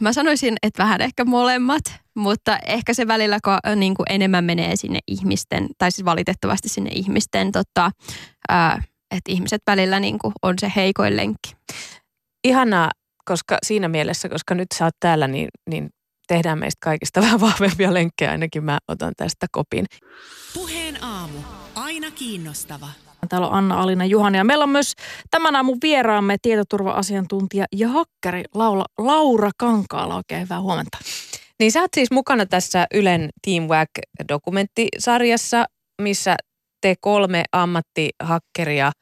mä 0.00 0.12
sanoisin, 0.12 0.54
että 0.62 0.82
vähän 0.82 1.00
ehkä 1.00 1.24
molemmat, 1.24 2.01
mutta 2.16 2.58
ehkä 2.58 2.94
se 2.94 3.06
välillä 3.06 3.38
kun, 3.44 3.76
niin 3.76 3.94
kuin 3.94 4.06
enemmän 4.10 4.44
menee 4.44 4.76
sinne 4.76 4.98
ihmisten, 5.08 5.68
tai 5.78 5.90
siis 5.90 6.04
valitettavasti 6.04 6.68
sinne 6.68 6.90
ihmisten, 6.94 7.52
tota, 7.52 7.90
ää, 8.48 8.82
että 9.10 9.32
ihmiset 9.32 9.62
välillä 9.66 10.00
niin 10.00 10.18
kuin 10.18 10.32
on 10.42 10.54
se 10.60 10.72
heikoin 10.76 11.16
lenkki. 11.16 11.56
Ihanaa, 12.44 12.90
koska 13.24 13.58
siinä 13.66 13.88
mielessä, 13.88 14.28
koska 14.28 14.54
nyt 14.54 14.68
sä 14.74 14.84
oot 14.84 14.94
täällä, 15.00 15.28
niin, 15.28 15.48
niin 15.70 15.90
tehdään 16.28 16.58
meistä 16.58 16.78
kaikista 16.82 17.20
vähän 17.24 17.40
vahvempia 17.40 17.94
lenkkejä, 17.94 18.30
ainakin 18.30 18.64
mä 18.64 18.78
otan 18.88 19.12
tästä 19.16 19.46
kopin. 19.52 19.86
Puheen 20.54 21.04
aamu. 21.04 21.38
Aina 21.74 22.10
kiinnostava. 22.10 22.88
Täällä 23.28 23.48
on 23.48 23.54
Anna-Alina 23.54 24.04
Juhani 24.04 24.38
ja 24.38 24.44
meillä 24.44 24.62
on 24.62 24.68
myös 24.68 24.92
tämän 25.30 25.56
aamun 25.56 25.78
vieraamme 25.82 26.36
tietoturva-asiantuntija 26.42 27.64
ja 27.72 27.88
hakkeri 27.88 28.44
Laura, 28.54 28.84
Laura 28.98 29.50
Kankaala. 29.58 30.16
Oikein 30.16 30.42
hyvää 30.42 30.60
huomenta. 30.60 30.98
Niin 31.60 31.72
sä 31.72 31.80
oot 31.80 31.90
siis 31.94 32.10
mukana 32.10 32.46
tässä 32.46 32.86
Ylen 32.94 33.30
Teamwork-dokumenttisarjassa, 33.46 35.64
missä 36.02 36.36
te 36.80 36.94
kolme 37.00 37.44
ammattihakkeria, 37.52 38.92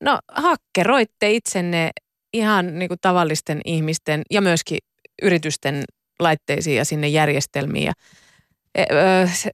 no 0.00 0.18
hakkeroitte 0.28 1.30
itsenne 1.30 1.90
ihan 2.32 2.78
niin 2.78 2.88
kuin 2.88 2.98
tavallisten 3.00 3.60
ihmisten 3.64 4.22
ja 4.30 4.40
myöskin 4.40 4.78
yritysten 5.22 5.84
laitteisiin 6.20 6.76
ja 6.76 6.84
sinne 6.84 7.08
järjestelmiin. 7.08 7.84
Ja, 7.84 7.92
e, 8.74 8.84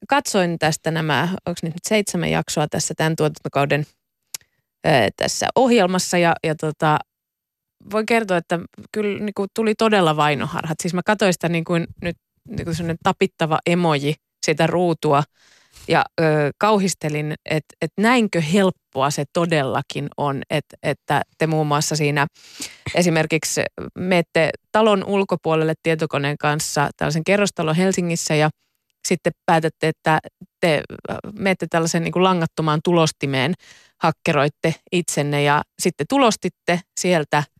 katsoin 0.08 0.58
tästä 0.58 0.90
nämä, 0.90 1.28
onko 1.46 1.58
nyt 1.62 1.72
seitsemän 1.88 2.30
jaksoa 2.30 2.66
tässä 2.70 2.94
tämän 2.96 3.16
tuotantokauden 3.16 3.86
tässä 5.16 5.48
ohjelmassa 5.54 6.18
ja, 6.18 6.34
ja 6.44 6.54
tota, 6.54 6.98
voin 7.92 8.06
kertoa, 8.06 8.36
että 8.36 8.58
kyllä 8.92 9.24
niin 9.24 9.34
kuin 9.34 9.48
tuli 9.54 9.74
todella 9.74 10.16
vainoharhat. 10.16 10.76
Siis 10.82 10.94
mä 10.94 11.00
katsoin 11.04 11.32
sitä 11.32 11.48
niin 11.48 11.64
kuin 11.64 11.86
nyt 12.02 12.16
niin 12.48 12.64
kuin 12.64 12.98
tapittava 13.02 13.58
emoji 13.66 14.14
sitä 14.46 14.66
ruutua. 14.66 15.22
Ja 15.88 16.04
ö, 16.20 16.24
kauhistelin, 16.58 17.34
että 17.44 17.74
et 17.82 17.92
näinkö 18.00 18.40
helppoa 18.40 19.10
se 19.10 19.24
todellakin 19.32 20.08
on, 20.16 20.42
että, 20.50 20.76
että 20.82 21.22
te 21.38 21.46
muun 21.46 21.66
muassa 21.66 21.96
siinä 21.96 22.26
esimerkiksi 22.94 23.62
menette 23.98 24.50
talon 24.72 25.04
ulkopuolelle 25.04 25.74
tietokoneen 25.82 26.38
kanssa 26.38 26.90
tällaisen 26.96 27.24
kerrostalon 27.24 27.74
Helsingissä 27.74 28.34
ja 28.34 28.50
sitten 29.08 29.32
päätätte, 29.46 29.88
että 29.88 30.18
te 30.60 30.82
menette 31.38 31.66
tällaisen 31.70 32.02
niin 32.02 32.12
kuin 32.12 32.24
langattomaan 32.24 32.80
tulostimeen, 32.84 33.54
hakkeroitte 34.02 34.74
itsenne 34.92 35.42
ja 35.42 35.62
sitten 35.82 36.06
tulostitte 36.08 36.80
sieltä– 37.00 37.42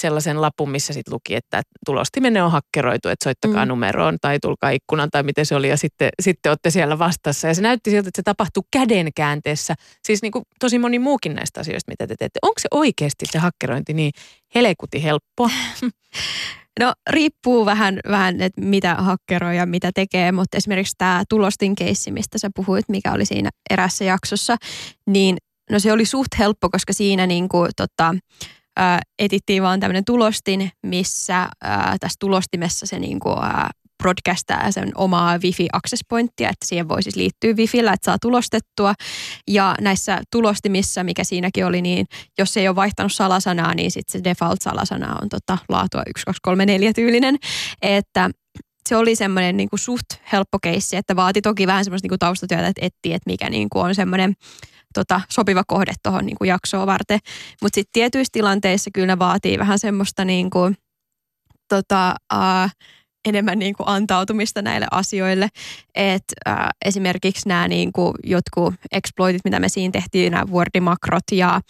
sellaisen 0.00 0.40
lapun, 0.40 0.70
missä 0.70 0.92
sitten 0.92 1.14
luki, 1.14 1.34
että 1.34 1.62
tulostimenne 1.86 2.42
on 2.42 2.50
hakkeroitu, 2.50 3.08
että 3.08 3.24
soittakaa 3.24 3.64
mm. 3.64 3.68
numeroon 3.68 4.16
tai 4.20 4.38
tulkaa 4.42 4.70
ikkunan 4.70 5.10
tai 5.10 5.22
miten 5.22 5.46
se 5.46 5.56
oli 5.56 5.68
ja 5.68 5.76
sitten, 5.76 6.08
sitten 6.22 6.50
olette 6.50 6.70
siellä 6.70 6.98
vastassa. 6.98 7.48
Ja 7.48 7.54
se 7.54 7.62
näytti 7.62 7.90
siltä, 7.90 8.08
että 8.08 8.18
se 8.18 8.22
tapahtuu 8.22 8.66
käden 8.72 9.08
käänteessä. 9.14 9.74
Siis 10.06 10.22
niin 10.22 10.32
kuin 10.32 10.44
tosi 10.60 10.78
moni 10.78 10.98
muukin 10.98 11.34
näistä 11.34 11.60
asioista, 11.60 11.92
mitä 11.92 12.06
te 12.06 12.14
teette. 12.18 12.38
Onko 12.42 12.58
se 12.58 12.68
oikeasti 12.70 13.26
se 13.30 13.38
hakkerointi 13.38 13.94
niin 13.94 14.12
helekuti 14.54 15.02
helppoa? 15.02 15.50
No 16.80 16.92
riippuu 17.10 17.66
vähän, 17.66 18.00
vähän 18.08 18.40
että 18.40 18.60
mitä 18.60 18.94
hakkeroi 18.94 19.56
ja 19.56 19.66
mitä 19.66 19.90
tekee, 19.94 20.32
mutta 20.32 20.56
esimerkiksi 20.56 20.94
tämä 20.98 21.24
tulostin 21.28 21.74
keissi, 21.74 22.10
mistä 22.10 22.38
sä 22.38 22.50
puhuit, 22.54 22.88
mikä 22.88 23.12
oli 23.12 23.26
siinä 23.26 23.50
erässä 23.70 24.04
jaksossa, 24.04 24.56
niin 25.06 25.36
no 25.70 25.78
se 25.78 25.92
oli 25.92 26.04
suht 26.04 26.28
helppo, 26.38 26.70
koska 26.70 26.92
siinä 26.92 27.26
niin 27.26 27.48
kuin, 27.48 27.70
tota, 27.76 28.14
ää, 28.76 29.00
etittiin 29.18 29.62
vaan 29.62 29.80
tämmöinen 29.80 30.04
tulostin, 30.04 30.70
missä 30.82 31.48
ää, 31.64 31.96
tässä 32.00 32.16
tulostimessa 32.20 32.86
se 32.86 32.98
niinku, 32.98 33.30
ää, 33.30 33.70
broadcastaa 34.02 34.70
sen 34.70 34.92
omaa 34.94 35.38
wifi 35.38 35.68
access 35.72 36.04
pointtia, 36.08 36.48
että 36.48 36.66
siihen 36.66 36.88
voi 36.88 37.02
siis 37.02 37.16
liittyä 37.16 37.52
wifillä, 37.52 37.92
että 37.92 38.04
saa 38.04 38.18
tulostettua. 38.22 38.94
Ja 39.48 39.74
näissä 39.80 40.20
tulostimissa, 40.32 41.04
mikä 41.04 41.24
siinäkin 41.24 41.66
oli, 41.66 41.82
niin 41.82 42.06
jos 42.38 42.56
ei 42.56 42.68
ole 42.68 42.76
vaihtanut 42.76 43.12
salasanaa, 43.12 43.74
niin 43.74 43.90
sitten 43.90 44.20
se 44.20 44.30
default-salasana 44.30 45.18
on 45.22 45.28
tota, 45.28 45.58
laatua 45.68 46.02
1, 46.06 46.24
2, 46.24 46.40
3, 46.42 46.66
4 46.66 46.92
tyylinen. 46.92 47.36
Että 47.82 48.30
se 48.88 48.96
oli 48.96 49.16
semmoinen 49.16 49.56
niin 49.56 49.68
suht 49.74 50.06
helppo 50.32 50.58
keissi, 50.62 50.96
että 50.96 51.16
vaati 51.16 51.42
toki 51.42 51.66
vähän 51.66 51.84
semmoista 51.84 52.08
niin 52.08 52.18
taustatyötä, 52.18 52.68
että 52.68 52.86
etsii, 52.86 53.12
että 53.12 53.30
mikä 53.30 53.50
niin 53.50 53.68
kuin 53.72 53.84
on 53.84 53.94
semmoinen 53.94 54.34
tota, 55.00 55.20
sopiva 55.30 55.62
kohde 55.66 55.92
tuohon 56.02 56.26
niin 56.26 56.36
jaksoa 56.44 56.86
varten. 56.86 57.18
Mutta 57.62 57.74
sitten 57.74 57.92
tietyissä 57.92 58.30
tilanteissa 58.32 58.90
kyllä 58.94 59.18
vaatii 59.18 59.58
vähän 59.58 59.78
semmoista 59.78 60.24
niin 60.24 60.50
kuin, 60.50 60.76
tota, 61.68 62.14
uh, 62.34 62.70
enemmän 63.28 63.58
niin 63.58 63.74
kuin 63.74 63.88
antautumista 63.88 64.62
näille 64.62 64.86
asioille. 64.90 65.48
Et, 65.94 66.24
äh, 66.48 66.56
esimerkiksi 66.84 67.48
nämä 67.48 67.68
niin 67.68 67.92
kuin 67.92 68.14
jotkut 68.24 68.74
exploitit, 68.92 69.40
mitä 69.44 69.60
me 69.60 69.68
siinä 69.68 69.92
tehtiin, 69.92 70.32
nämä 70.32 70.44
Wordimakrot 70.52 71.24
ja, 71.32 71.60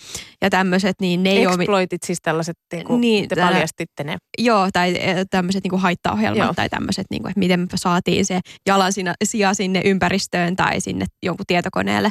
ja 0.42 0.50
tämmöiset, 0.50 0.96
niin 1.00 1.22
ne 1.22 1.30
ei 1.30 1.44
Exploitit 1.44 2.02
siis 2.02 2.18
tällaiset, 2.22 2.56
niin 2.72 2.86
kuin 2.86 3.00
niin, 3.00 3.28
te 3.28 3.36
paljastitte 3.36 4.04
ne. 4.04 4.16
Joo, 4.38 4.68
tai 4.72 4.94
tämmöiset 5.30 5.64
niin 5.64 5.70
kuin 5.70 5.82
haittaohjelmat 5.82 6.44
joo. 6.44 6.54
tai 6.54 6.68
tämmöiset, 6.68 7.06
niin 7.10 7.22
kuin, 7.22 7.30
että 7.30 7.38
miten 7.38 7.60
me 7.60 7.66
saatiin 7.74 8.24
se 8.24 8.40
jalan 8.66 8.92
sija 9.24 9.54
sinne 9.54 9.82
ympäristöön 9.84 10.56
tai 10.56 10.80
sinne 10.80 11.06
jonkun 11.22 11.46
tietokoneelle, 11.46 12.10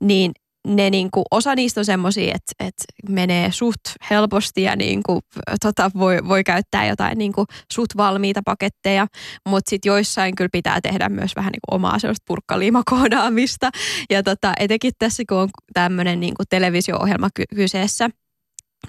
niin 0.00 0.32
ne 0.66 0.90
niin 0.90 1.10
kuin, 1.10 1.24
osa 1.30 1.54
niistä 1.54 1.80
on 1.80 1.84
semmoisia, 1.84 2.34
että, 2.34 2.52
että 2.66 2.84
menee 3.08 3.52
suht 3.52 3.80
helposti 4.10 4.62
ja 4.62 4.76
niin 4.76 5.02
kuin, 5.06 5.20
tota, 5.62 5.90
voi, 5.98 6.18
voi 6.28 6.44
käyttää 6.44 6.86
jotain 6.86 7.18
niin 7.18 7.32
kuin, 7.32 7.46
suht 7.72 7.96
valmiita 7.96 8.40
paketteja, 8.44 9.06
mutta 9.48 9.70
sitten 9.70 9.90
joissain 9.90 10.34
kyllä 10.34 10.48
pitää 10.52 10.80
tehdä 10.80 11.08
myös 11.08 11.36
vähän 11.36 11.52
niin 11.52 11.60
kuin, 11.68 11.76
omaa 11.76 11.98
sellaista 11.98 12.24
purkkaliimakoodaamista. 12.26 13.70
Ja 14.10 14.22
tota, 14.22 14.52
etenkin 14.60 14.92
tässä, 14.98 15.22
kun 15.28 15.38
on 15.38 15.48
tämmöinen 15.74 16.20
niin 16.20 16.34
kuin 16.34 16.46
televisio-ohjelma 16.50 17.28
kyseessä, 17.54 18.10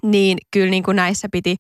niin 0.04 0.38
kyllä 0.52 0.72
niin 0.72 0.84
kuin 0.84 0.96
näissä 0.96 1.28
piti 1.32 1.56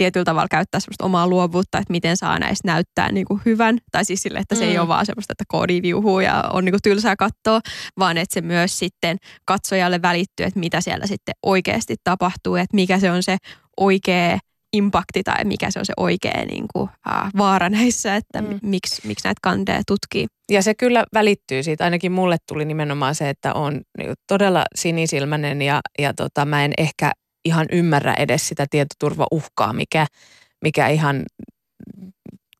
tietyllä 0.00 0.24
tavalla 0.24 0.48
käyttää 0.50 0.80
semmoista 0.80 1.04
omaa 1.04 1.28
luovuutta, 1.28 1.78
että 1.78 1.92
miten 1.92 2.16
saa 2.16 2.38
näistä 2.38 2.68
näyttää 2.68 3.12
niin 3.12 3.26
kuin 3.26 3.40
hyvän. 3.46 3.78
Tai 3.92 4.04
siis 4.04 4.22
sille, 4.22 4.38
että 4.38 4.54
se 4.54 4.64
mm. 4.64 4.70
ei 4.70 4.78
ole 4.78 4.88
vaan 4.88 5.06
semmoista, 5.06 5.32
että 5.32 5.44
koodi 5.48 5.82
viuhuu 5.82 6.20
ja 6.20 6.44
on 6.52 6.64
niin 6.64 6.72
kuin 6.72 6.82
tylsää 6.82 7.16
katsoa, 7.16 7.60
vaan 7.98 8.18
että 8.18 8.34
se 8.34 8.40
myös 8.40 8.78
sitten 8.78 9.16
katsojalle 9.44 10.02
välittyy, 10.02 10.46
että 10.46 10.60
mitä 10.60 10.80
siellä 10.80 11.06
sitten 11.06 11.34
oikeasti 11.42 11.96
tapahtuu, 12.04 12.56
että 12.56 12.74
mikä 12.74 12.98
se 12.98 13.10
on 13.10 13.22
se 13.22 13.36
oikea 13.80 14.38
impakti 14.72 15.22
tai 15.22 15.44
mikä 15.44 15.70
se 15.70 15.78
on 15.78 15.86
se 15.86 15.92
oikea 15.96 16.44
niin 16.50 16.64
kuin, 16.72 16.90
äh, 17.08 17.30
vaara 17.36 17.68
näissä, 17.68 18.16
että 18.16 18.42
mm. 18.42 18.58
miksi, 18.62 19.06
miksi 19.06 19.28
näitä 19.28 19.38
kandeja 19.42 19.82
tutkii. 19.86 20.26
Ja 20.50 20.62
se 20.62 20.74
kyllä 20.74 21.04
välittyy 21.14 21.62
siitä, 21.62 21.84
ainakin 21.84 22.12
mulle 22.12 22.36
tuli 22.48 22.64
nimenomaan 22.64 23.14
se, 23.14 23.28
että 23.28 23.54
on 23.54 23.80
todella 24.26 24.64
sinisilmäinen 24.74 25.62
ja, 25.62 25.80
ja 25.98 26.14
tota, 26.14 26.44
mä 26.44 26.64
en 26.64 26.72
ehkä 26.78 27.12
ihan 27.44 27.66
ymmärrä 27.72 28.14
edes 28.14 28.48
sitä 28.48 28.66
tietoturvauhkaa, 28.70 29.72
mikä, 29.72 30.06
mikä 30.62 30.88
ihan 30.88 31.22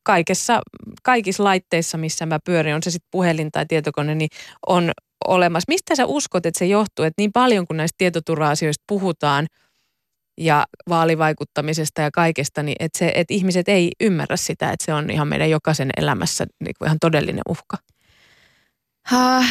kaikessa, 0.03 0.61
kaikissa 1.03 1.45
laitteissa, 1.45 1.99
missä 1.99 2.27
mä 2.27 2.39
pyörin, 2.45 2.75
on 2.75 2.83
se 2.83 2.91
sitten 2.91 3.09
puhelin 3.11 3.51
tai 3.53 3.67
tietokone, 3.67 4.15
niin 4.15 4.31
on 4.67 4.91
olemassa. 5.29 5.65
Mistä 5.69 5.95
sä 5.95 6.07
uskot, 6.07 6.47
että 6.47 6.59
se 6.59 6.67
johtuu, 6.67 7.05
että 7.05 7.23
niin 7.23 7.33
paljon 7.33 7.67
kuin 7.67 7.77
näistä 7.77 7.95
tietoturva-asioista 7.99 8.85
puhutaan 8.87 9.47
ja 10.41 10.67
vaalivaikuttamisesta 10.89 12.01
ja 12.01 12.11
kaikesta, 12.11 12.63
niin 12.63 12.77
että, 12.81 12.99
se, 12.99 13.13
että 13.15 13.35
ihmiset 13.35 13.69
ei 13.69 13.93
ymmärrä 14.01 14.37
sitä, 14.37 14.71
että 14.71 14.85
se 14.85 14.95
on 14.95 15.11
ihan 15.11 15.29
meidän 15.29 15.51
jokaisen 15.51 15.91
elämässä 15.97 16.47
niin 16.65 16.75
kuin 16.79 16.87
ihan 16.87 16.99
todellinen 17.01 17.43
uhka? 17.49 17.77
Uh, 19.13 19.45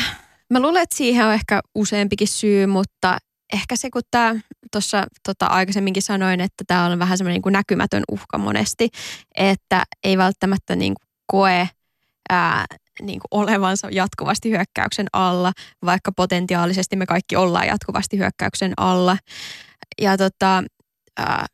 mä 0.49 0.59
luulen, 0.59 0.83
että 0.83 0.97
siihen 0.97 1.25
on 1.25 1.33
ehkä 1.33 1.61
useampikin 1.75 2.27
syy, 2.27 2.65
mutta 2.65 3.17
ehkä 3.53 3.75
se, 3.75 3.89
kun 3.89 4.01
tämä 4.11 4.35
tuossa 4.71 5.07
tota, 5.23 5.45
aikaisemminkin 5.45 6.03
sanoin, 6.03 6.41
että 6.41 6.63
tämä 6.67 6.85
on 6.85 6.99
vähän 6.99 7.17
semmoinen 7.17 7.41
niin 7.45 7.53
näkymätön 7.53 8.03
uhka 8.11 8.37
monesti, 8.37 8.89
että 9.35 9.83
ei 10.03 10.17
välttämättä 10.17 10.75
niin 10.75 10.93
kuin 10.93 11.07
koe 11.27 11.69
ää, 12.29 12.65
niin 13.01 13.19
kuin 13.19 13.41
olevansa 13.41 13.87
jatkuvasti 13.91 14.49
hyökkäyksen 14.49 15.07
alla, 15.13 15.53
vaikka 15.85 16.11
potentiaalisesti 16.11 16.95
me 16.95 17.05
kaikki 17.05 17.35
ollaan 17.35 17.67
jatkuvasti 17.67 18.17
hyökkäyksen 18.17 18.73
alla. 18.77 19.17
Ja 20.01 20.17
tota, 20.17 20.63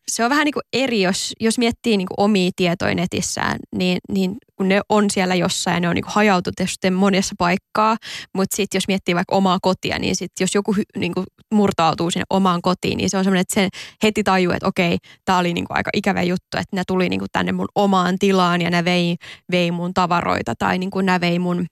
se 0.07 0.23
on 0.23 0.29
vähän 0.29 0.45
niin 0.45 0.53
kuin 0.53 0.63
eri, 0.73 1.01
jos, 1.01 1.33
jos 1.39 1.57
miettii 1.57 1.97
niin 1.97 2.07
kuin 2.07 2.25
omia 2.25 2.51
tietoja 2.55 2.95
netissään, 2.95 3.59
niin, 3.75 3.97
niin 4.11 4.35
kun 4.55 4.69
ne 4.69 4.81
on 4.89 5.09
siellä 5.09 5.35
jossain 5.35 5.81
ne 5.81 5.89
on 5.89 5.95
niin 5.95 6.05
hajautettu 6.07 6.63
monessa 6.91 7.35
paikkaa, 7.37 7.97
mutta 8.35 8.55
sitten 8.55 8.77
jos 8.77 8.87
miettii 8.87 9.15
vaikka 9.15 9.35
omaa 9.35 9.57
kotia, 9.61 9.99
niin 9.99 10.15
sit 10.15 10.31
jos 10.39 10.55
joku 10.55 10.75
niin 10.97 11.13
kuin 11.13 11.25
murtautuu 11.53 12.11
sinne 12.11 12.25
omaan 12.29 12.61
kotiin, 12.61 12.97
niin 12.97 13.09
se 13.09 13.17
on 13.17 13.23
semmoinen, 13.23 13.41
että 13.41 13.53
se 13.53 13.69
heti 14.03 14.23
tajuu, 14.23 14.53
että 14.53 14.67
okei, 14.67 14.97
tämä 15.25 15.37
oli 15.37 15.53
niin 15.53 15.65
kuin 15.65 15.77
aika 15.77 15.89
ikävä 15.93 16.23
juttu, 16.23 16.57
että 16.57 16.75
ne 16.75 16.83
tuli 16.87 17.09
niin 17.09 17.19
kuin 17.19 17.29
tänne 17.31 17.51
mun 17.51 17.67
omaan 17.75 18.19
tilaan 18.19 18.61
ja 18.61 18.69
ne 18.69 18.85
vei, 18.85 19.15
vei 19.51 19.71
mun 19.71 19.93
tavaroita 19.93 20.53
tai 20.59 20.77
niin 20.77 20.91
kuin 20.91 21.05
ne 21.05 21.21
vei 21.21 21.39
mun 21.39 21.65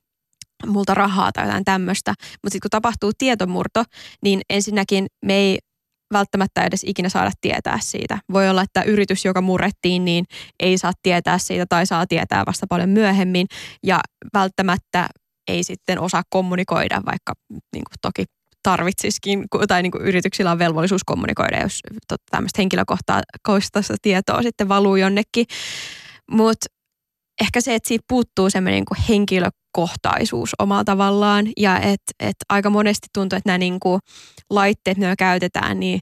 multa 0.68 0.94
rahaa 0.94 1.32
tai 1.32 1.46
jotain 1.46 1.66
tämmöistä. 1.66 2.12
Mutta 2.12 2.54
sitten 2.54 2.62
kun 2.62 2.70
tapahtuu 2.70 3.12
tietomurto, 3.18 3.84
niin 4.24 4.42
ensinnäkin 4.50 5.06
me 5.26 5.34
ei 5.34 5.58
välttämättä 6.14 6.64
edes 6.64 6.84
ikinä 6.88 7.10
saada 7.10 7.32
tietää 7.42 7.80
siitä. 7.82 8.18
Voi 8.34 8.50
olla, 8.50 8.62
että 8.62 8.84
yritys, 8.84 9.26
joka 9.26 9.42
murrettiin, 9.42 10.06
niin 10.06 10.26
ei 10.60 10.78
saa 10.78 10.92
tietää 11.04 11.38
siitä 11.38 11.66
tai 11.70 11.86
saa 11.86 12.08
tietää 12.08 12.44
vasta 12.48 12.66
paljon 12.70 12.90
myöhemmin 12.90 13.48
ja 13.84 14.00
välttämättä 14.34 15.08
ei 15.48 15.64
sitten 15.64 16.00
osaa 16.00 16.24
kommunikoida, 16.30 17.02
vaikka 17.06 17.34
niin 17.52 17.84
kuin 17.84 18.00
toki 18.02 18.26
tarvitsisikin, 18.64 19.46
tai 19.68 19.82
niin 19.84 19.92
kuin 19.92 20.04
yrityksillä 20.04 20.52
on 20.52 20.60
velvollisuus 20.60 21.04
kommunikoida, 21.04 21.62
jos 21.62 21.80
tämmöistä 22.32 22.62
henkilökohtaista 22.62 23.96
tietoa 24.02 24.42
sitten 24.42 24.70
valuu 24.70 24.96
jonnekin. 24.96 25.46
Mutta 26.32 26.66
ehkä 27.44 27.62
se, 27.62 27.76
että 27.76 27.88
siitä 27.88 28.06
puuttuu 28.08 28.50
semmoinen 28.50 28.84
niin 28.90 29.04
henkilökohtaisuus 29.10 30.50
omalla 30.60 30.84
tavallaan 30.84 31.48
ja 31.58 31.80
että 31.80 32.14
et 32.20 32.36
aika 32.50 32.70
monesti 32.70 33.08
tuntuu, 33.14 33.38
että 33.38 33.50
nämä 33.50 33.58
niin 33.58 33.80
kuin 33.80 34.00
laitteet, 34.50 34.98
mitä 34.98 35.16
käytetään, 35.16 35.80
niin 35.80 36.00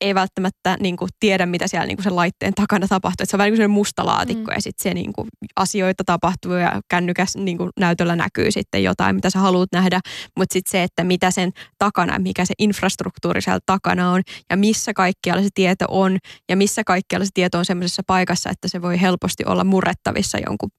ei 0.00 0.14
välttämättä 0.14 0.76
niin 0.80 0.96
kuin, 0.96 1.10
tiedä, 1.20 1.46
mitä 1.46 1.68
siellä 1.68 1.86
niin 1.86 1.96
kuin 1.96 2.04
sen 2.04 2.16
laitteen 2.16 2.54
takana 2.54 2.88
tapahtuu. 2.88 3.22
Että 3.22 3.30
se 3.30 3.36
on 3.36 3.38
vähän 3.38 3.52
niin 3.52 3.60
kuin 3.60 3.70
musta 3.70 4.06
laatikko 4.06 4.50
mm. 4.50 4.54
ja 4.54 4.60
sitten 4.60 4.82
se 4.82 4.94
niin 4.94 5.12
kuin, 5.12 5.28
asioita 5.56 6.04
tapahtuu 6.06 6.52
ja 6.52 6.80
kännykäs 6.88 7.36
niin 7.36 7.58
kuin, 7.58 7.70
näytöllä 7.80 8.16
näkyy 8.16 8.50
sitten 8.50 8.82
jotain, 8.82 9.14
mitä 9.14 9.30
sä 9.30 9.38
haluat 9.38 9.68
nähdä. 9.72 10.00
Mutta 10.36 10.52
sitten 10.52 10.70
se, 10.70 10.82
että 10.82 11.04
mitä 11.04 11.30
sen 11.30 11.50
takana, 11.78 12.18
mikä 12.18 12.44
se 12.44 12.54
infrastruktuuri 12.58 13.42
siellä 13.42 13.60
takana 13.66 14.10
on 14.10 14.22
ja 14.50 14.56
missä 14.56 14.92
kaikkialla 14.94 15.42
se 15.42 15.48
tieto 15.54 15.84
on 15.88 16.18
ja 16.48 16.56
missä 16.56 16.84
kaikkialla 16.84 17.24
se 17.24 17.30
tieto 17.34 17.58
on 17.58 17.64
sellaisessa 17.64 18.02
paikassa, 18.06 18.50
että 18.50 18.68
se 18.68 18.82
voi 18.82 19.00
helposti 19.00 19.44
olla 19.46 19.64
murrettavissa 19.64 20.38
jonkun 20.46 20.70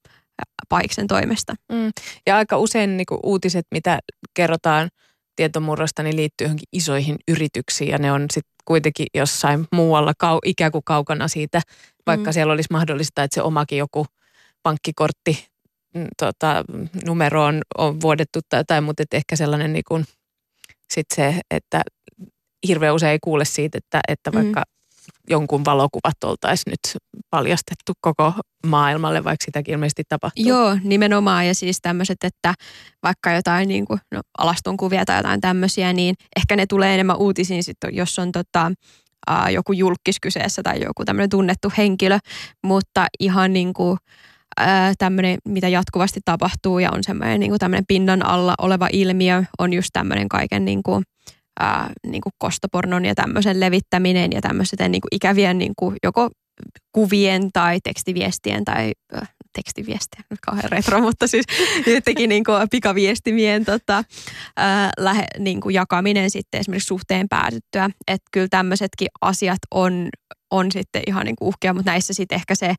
paiksen 0.70 1.08
toimesta. 1.08 1.54
Mm. 1.72 1.92
Ja 2.28 2.38
aika 2.38 2.58
usein 2.58 2.98
niin 2.98 3.06
kuin 3.06 3.20
uutiset, 3.24 3.66
mitä 3.72 4.00
kerrotaan 4.34 4.90
tietomurrosta, 5.36 6.04
niin 6.04 6.16
liittyy 6.16 6.46
johonkin 6.46 6.68
isoihin 6.74 7.16
yrityksiin 7.28 7.90
ja 7.90 7.98
ne 7.98 8.12
on 8.12 8.26
sitten 8.34 8.56
kuitenkin 8.66 9.08
jossain 9.14 9.68
muualla 9.72 10.14
kau, 10.18 10.40
ikään 10.46 10.72
kuin 10.72 10.84
kaukana 10.86 11.28
siitä, 11.28 11.62
vaikka 12.08 12.30
mm. 12.30 12.34
siellä 12.34 12.54
olisi 12.54 12.68
mahdollista, 12.72 13.24
että 13.24 13.36
se 13.36 13.42
omakin 13.42 13.78
joku 13.78 14.06
pankkikortti 14.64 15.48
mm, 15.96 16.08
tota, 16.18 16.64
numero 17.06 17.44
on, 17.44 17.62
on 17.78 18.02
vuodettu 18.02 18.40
tai 18.50 18.60
jotain, 18.60 18.84
mutta 18.84 19.04
et 19.04 19.14
ehkä 19.14 19.36
sellainen 19.36 19.74
niin 19.74 19.84
kuin, 19.88 20.06
sit 20.94 21.08
se, 21.16 21.42
että 21.52 21.82
hirveän 22.68 22.96
usein 22.96 23.12
ei 23.12 23.20
kuule 23.22 23.46
siitä, 23.46 23.78
että, 23.78 24.02
että 24.08 24.32
mm. 24.32 24.52
Jonkun 25.30 25.66
valokuvat 25.66 26.24
oltaisiin 26.24 26.72
nyt 26.72 27.02
paljastettu 27.30 27.94
koko 28.02 28.34
maailmalle, 28.68 29.24
vaikka 29.24 29.46
sitäkin 29.46 29.74
ilmeisesti 29.74 30.04
tapahtuu. 30.10 30.46
Joo, 30.46 30.78
nimenomaan. 30.84 31.48
Ja 31.48 31.56
siis 31.56 31.78
tämmöiset, 31.82 32.18
että 32.24 32.54
vaikka 33.04 33.32
jotain 33.32 33.68
niin 33.68 33.86
kuin, 33.86 34.00
no, 34.12 34.22
alastonkuvia 34.38 35.06
tai 35.06 35.20
jotain 35.20 35.42
tämmöisiä, 35.42 35.94
niin 35.94 36.16
ehkä 36.38 36.56
ne 36.56 36.66
tulee 36.66 36.94
enemmän 36.94 37.18
uutisiin 37.18 37.64
sitten, 37.64 37.96
jos 37.96 38.20
on 38.20 38.32
tota, 38.32 38.72
ää, 39.28 39.50
joku 39.50 39.74
julkis 39.74 40.20
kyseessä 40.22 40.64
tai 40.64 40.84
joku 40.84 41.06
tämmöinen 41.06 41.30
tunnettu 41.30 41.72
henkilö. 41.78 42.20
Mutta 42.64 43.08
ihan 43.20 43.54
niin 43.54 43.74
kuin, 43.74 43.98
tämmöinen, 44.98 45.38
mitä 45.48 45.68
jatkuvasti 45.68 46.20
tapahtuu 46.26 46.80
ja 46.80 46.92
on 46.92 47.04
semmoinen 47.04 47.40
niin 47.40 47.52
kuin 47.52 47.60
tämmöinen 47.60 47.86
pinnan 47.88 48.26
alla 48.26 48.56
oleva 48.58 48.88
ilmiö, 48.94 49.44
on 49.60 49.74
just 49.74 49.90
tämmöinen 49.94 50.30
kaiken 50.30 50.66
niin 50.66 50.84
kuin, 50.84 51.04
ää, 51.60 51.92
niin 52.08 52.22
kuin 52.22 52.34
kostopornon 52.38 53.06
ja 53.06 53.16
tämmöisen 53.16 53.60
levittäminen 53.60 54.32
ja 54.32 54.42
tämmöisten 54.42 54.92
niin 54.92 55.02
kuin 55.02 55.16
ikävien 55.16 55.58
niin 55.58 55.74
kuin 55.76 55.96
joko 56.04 56.30
kuvien 56.92 57.52
tai 57.54 57.80
tekstiviestien 57.84 58.66
tai 58.66 58.92
äh, 59.16 59.30
tekstiviestiä, 59.56 60.22
nyt 60.30 60.40
kauhean 60.40 60.72
retro, 60.72 61.02
mutta 61.02 61.28
siis 61.28 61.46
jotenkin 61.96 62.30
niin 62.30 62.44
kuin 62.44 62.70
pikaviestimien 62.72 63.66
tota, 63.66 64.04
ää, 64.58 64.92
lähe, 64.98 65.26
niin 65.40 65.62
kuin 65.62 65.76
jakaminen 65.76 66.30
sitten 66.30 66.60
esimerkiksi 66.60 66.88
suhteen 66.88 67.30
päätyttyä. 67.30 67.90
Että 68.08 68.30
kyllä 68.32 68.48
tämmöisetkin 68.50 69.08
asiat 69.22 69.60
on, 69.72 70.10
on 70.52 70.72
sitten 70.72 71.02
ihan 71.08 71.26
niin 71.26 71.36
kuin 71.36 71.48
uhkia, 71.48 71.74
mutta 71.74 71.92
näissä 71.92 72.14
sitten 72.14 72.36
ehkä 72.36 72.56
se 72.56 72.76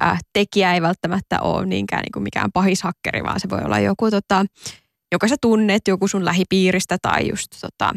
ää, 0.00 0.18
tekijä 0.32 0.74
ei 0.74 0.82
välttämättä 0.82 1.40
ole 1.40 1.66
niinkään 1.66 2.02
niin 2.02 2.12
kuin 2.12 2.22
mikään 2.22 2.52
pahishakkeri, 2.52 3.22
vaan 3.22 3.40
se 3.40 3.50
voi 3.50 3.60
olla 3.64 3.78
joku, 3.78 4.10
tota, 4.10 4.46
joka 5.12 5.28
sä 5.28 5.36
tunnet, 5.40 5.82
joku 5.88 6.08
sun 6.08 6.24
lähipiiristä 6.24 6.96
tai 7.02 7.28
just 7.28 7.50
tota, 7.60 7.94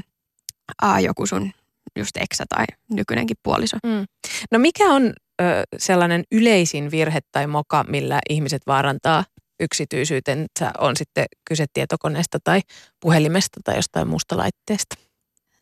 ää, 0.82 0.99
joku 0.99 1.26
sun 1.26 1.52
just 1.99 2.17
eksä 2.17 2.43
tai 2.49 2.65
nykyinenkin 2.91 3.38
puoliso. 3.43 3.78
Mm. 3.84 4.06
No 4.52 4.60
mikä 4.60 4.86
on 4.86 5.13
ö, 5.41 5.45
sellainen 5.78 6.23
yleisin 6.32 6.91
virhe 6.91 7.19
tai 7.32 7.47
moka, 7.47 7.84
millä 7.84 8.19
ihmiset 8.30 8.62
vaarantaa 8.67 9.26
yksityisyytensä, 9.60 10.71
on 10.78 10.97
sitten 10.97 11.26
kyse 11.47 11.65
tietokoneesta 11.73 12.38
tai 12.43 12.62
puhelimesta 12.99 13.60
tai 13.63 13.76
jostain 13.76 14.08
muusta 14.08 14.38
laitteesta? 14.38 14.95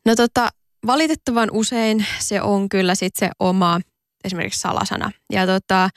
No 0.05 0.15
tota, 0.15 0.49
valitettavan 0.87 1.49
usein 1.51 2.05
se 2.19 2.41
on 2.41 2.69
kyllä 2.69 2.95
sitten 2.95 3.27
se 3.27 3.31
oma 3.39 3.79
esimerkiksi 4.23 4.59
salasana. 4.59 5.11
Ja 5.33 5.45
tota, 5.45 5.89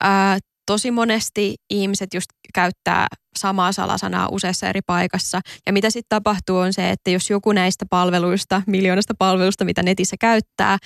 ää, 0.00 0.38
tosi 0.66 0.90
monesti 0.90 1.54
ihmiset 1.70 2.14
just 2.14 2.30
käyttää 2.54 3.06
samaa 3.38 3.72
salasanaa 3.72 4.28
useassa 4.30 4.68
eri 4.68 4.80
paikassa. 4.86 5.40
Ja 5.66 5.72
mitä 5.72 5.90
sitten 5.90 6.08
tapahtuu 6.08 6.56
on 6.56 6.72
se, 6.72 6.90
että 6.90 7.10
jos 7.10 7.30
joku 7.30 7.52
näistä 7.52 7.86
palveluista, 7.90 8.62
miljoonasta 8.66 9.14
palvelusta, 9.18 9.64
mitä 9.64 9.82
netissä 9.82 10.16
käyttää, 10.20 10.78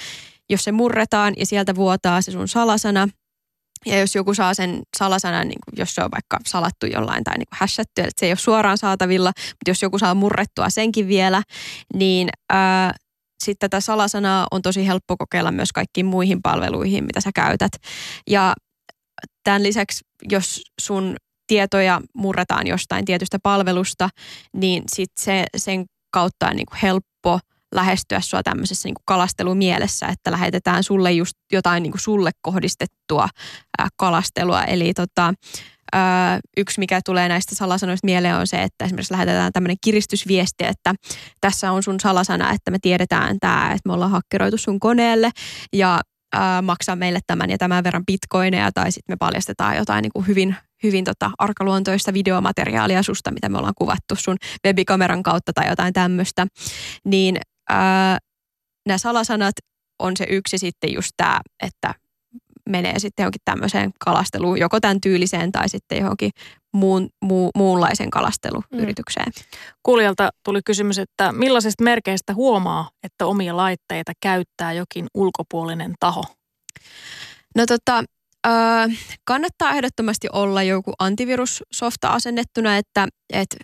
jos 0.50 0.64
se 0.64 0.72
murretaan 0.72 1.34
ja 1.36 1.46
sieltä 1.46 1.74
vuotaa 1.74 2.22
se 2.22 2.32
sun 2.32 2.48
salasana, 2.48 3.08
ja 3.86 3.98
jos 3.98 4.14
joku 4.14 4.34
saa 4.34 4.54
sen 4.54 4.82
salasanan, 4.96 5.48
niin 5.48 5.58
jos 5.76 5.94
se 5.94 6.02
on 6.02 6.10
vaikka 6.10 6.38
salattu 6.46 6.86
jollain 6.86 7.24
tai 7.24 7.38
niin 7.38 7.48
hashattu, 7.50 7.92
että 7.96 8.10
se 8.16 8.26
ei 8.26 8.32
ole 8.32 8.38
suoraan 8.38 8.78
saatavilla, 8.78 9.32
mutta 9.36 9.70
jos 9.70 9.82
joku 9.82 9.98
saa 9.98 10.14
murrettua 10.14 10.70
senkin 10.70 11.08
vielä, 11.08 11.42
niin 11.94 12.28
ää, 12.50 12.94
sitten 13.44 13.70
tätä 13.70 13.80
salasanaa 13.80 14.46
on 14.50 14.62
tosi 14.62 14.86
helppo 14.86 15.16
kokeilla 15.16 15.52
myös 15.52 15.72
kaikkiin 15.72 16.06
muihin 16.06 16.42
palveluihin, 16.42 17.04
mitä 17.04 17.20
sä 17.20 17.30
käytät. 17.34 17.72
Ja 18.30 18.54
tämän 19.44 19.62
lisäksi, 19.62 20.04
jos 20.30 20.62
sun 20.80 21.16
tietoja 21.48 22.00
murretaan 22.14 22.66
jostain 22.66 23.04
tietystä 23.04 23.38
palvelusta, 23.42 24.08
niin 24.54 24.82
sit 24.94 25.10
se, 25.20 25.44
sen 25.56 25.84
kautta 26.10 26.46
on 26.46 26.56
niin 26.56 26.66
kuin 26.66 26.78
helppo 26.82 27.40
lähestyä 27.74 28.20
sua 28.20 28.42
tämmöisessä 28.42 28.86
niin 28.88 28.94
kuin 28.94 29.04
kalastelumielessä, 29.06 30.06
että 30.06 30.30
lähetetään 30.30 30.84
sulle 30.84 31.12
just 31.12 31.34
jotain 31.52 31.82
niin 31.82 31.90
kuin 31.92 32.00
sulle 32.00 32.30
kohdistettua 32.42 33.28
kalastelua. 33.96 34.64
Eli 34.64 34.94
tota, 34.94 35.34
yksi, 36.56 36.80
mikä 36.80 37.00
tulee 37.04 37.28
näistä 37.28 37.54
salasanoista 37.54 38.04
mieleen 38.04 38.36
on 38.36 38.46
se, 38.46 38.62
että 38.62 38.84
esimerkiksi 38.84 39.12
lähetetään 39.12 39.52
tämmöinen 39.52 39.76
kiristysviesti, 39.84 40.64
että 40.64 40.94
tässä 41.40 41.72
on 41.72 41.82
sun 41.82 42.00
salasana, 42.00 42.52
että 42.52 42.70
me 42.70 42.78
tiedetään 42.82 43.36
tämä, 43.40 43.66
että 43.66 43.88
me 43.88 43.92
ollaan 43.92 44.10
hakkeroitu 44.10 44.58
sun 44.58 44.80
koneelle 44.80 45.30
ja 45.72 46.00
ää, 46.32 46.62
maksaa 46.62 46.96
meille 46.96 47.20
tämän 47.26 47.50
ja 47.50 47.58
tämän 47.58 47.84
verran 47.84 48.06
bitcoineja 48.06 48.72
tai 48.72 48.92
sitten 48.92 49.12
me 49.12 49.16
paljastetaan 49.16 49.76
jotain 49.76 50.02
niin 50.02 50.12
kuin 50.12 50.26
hyvin, 50.26 50.56
hyvin 50.82 51.04
tota 51.04 51.30
arkaluontoista 51.38 52.14
videomateriaalia 52.14 53.02
susta, 53.02 53.30
mitä 53.30 53.48
me 53.48 53.58
ollaan 53.58 53.74
kuvattu 53.78 54.16
sun 54.16 54.36
webikameran 54.66 55.22
kautta 55.22 55.52
tai 55.52 55.68
jotain 55.68 55.92
tämmöistä, 55.92 56.46
niin 57.04 57.36
ää, 57.68 58.18
nämä 58.86 58.98
salasanat 58.98 59.54
on 59.98 60.16
se 60.16 60.26
yksi 60.30 60.58
sitten 60.58 60.92
just 60.92 61.12
tämä, 61.16 61.40
että 61.62 61.94
menee 62.68 62.98
sitten 62.98 63.22
johonkin 63.22 63.40
tämmöiseen 63.44 63.90
kalasteluun, 64.04 64.58
joko 64.60 64.80
tämän 64.80 65.00
tyyliseen 65.00 65.52
tai 65.52 65.68
sitten 65.68 65.98
johonkin 65.98 66.30
muun, 66.74 67.08
muu, 67.24 67.50
muunlaisen 67.56 68.10
kalasteluyritykseen. 68.10 69.32
Mm. 69.36 69.58
Kuulijalta 69.82 70.30
tuli 70.44 70.60
kysymys, 70.64 70.98
että 70.98 71.32
millaisista 71.32 71.84
merkeistä 71.84 72.34
huomaa, 72.34 72.90
että 73.02 73.26
omia 73.26 73.56
laitteita 73.56 74.12
käyttää 74.20 74.72
jokin 74.72 75.06
ulkopuolinen 75.14 75.94
taho? 76.00 76.24
No 77.56 77.66
tota, 77.66 78.04
äh, 78.46 78.98
kannattaa 79.24 79.70
ehdottomasti 79.70 80.28
olla 80.32 80.62
joku 80.62 80.92
antivirussofta 80.98 82.08
asennettuna, 82.08 82.76
että, 82.76 83.08
että 83.32 83.56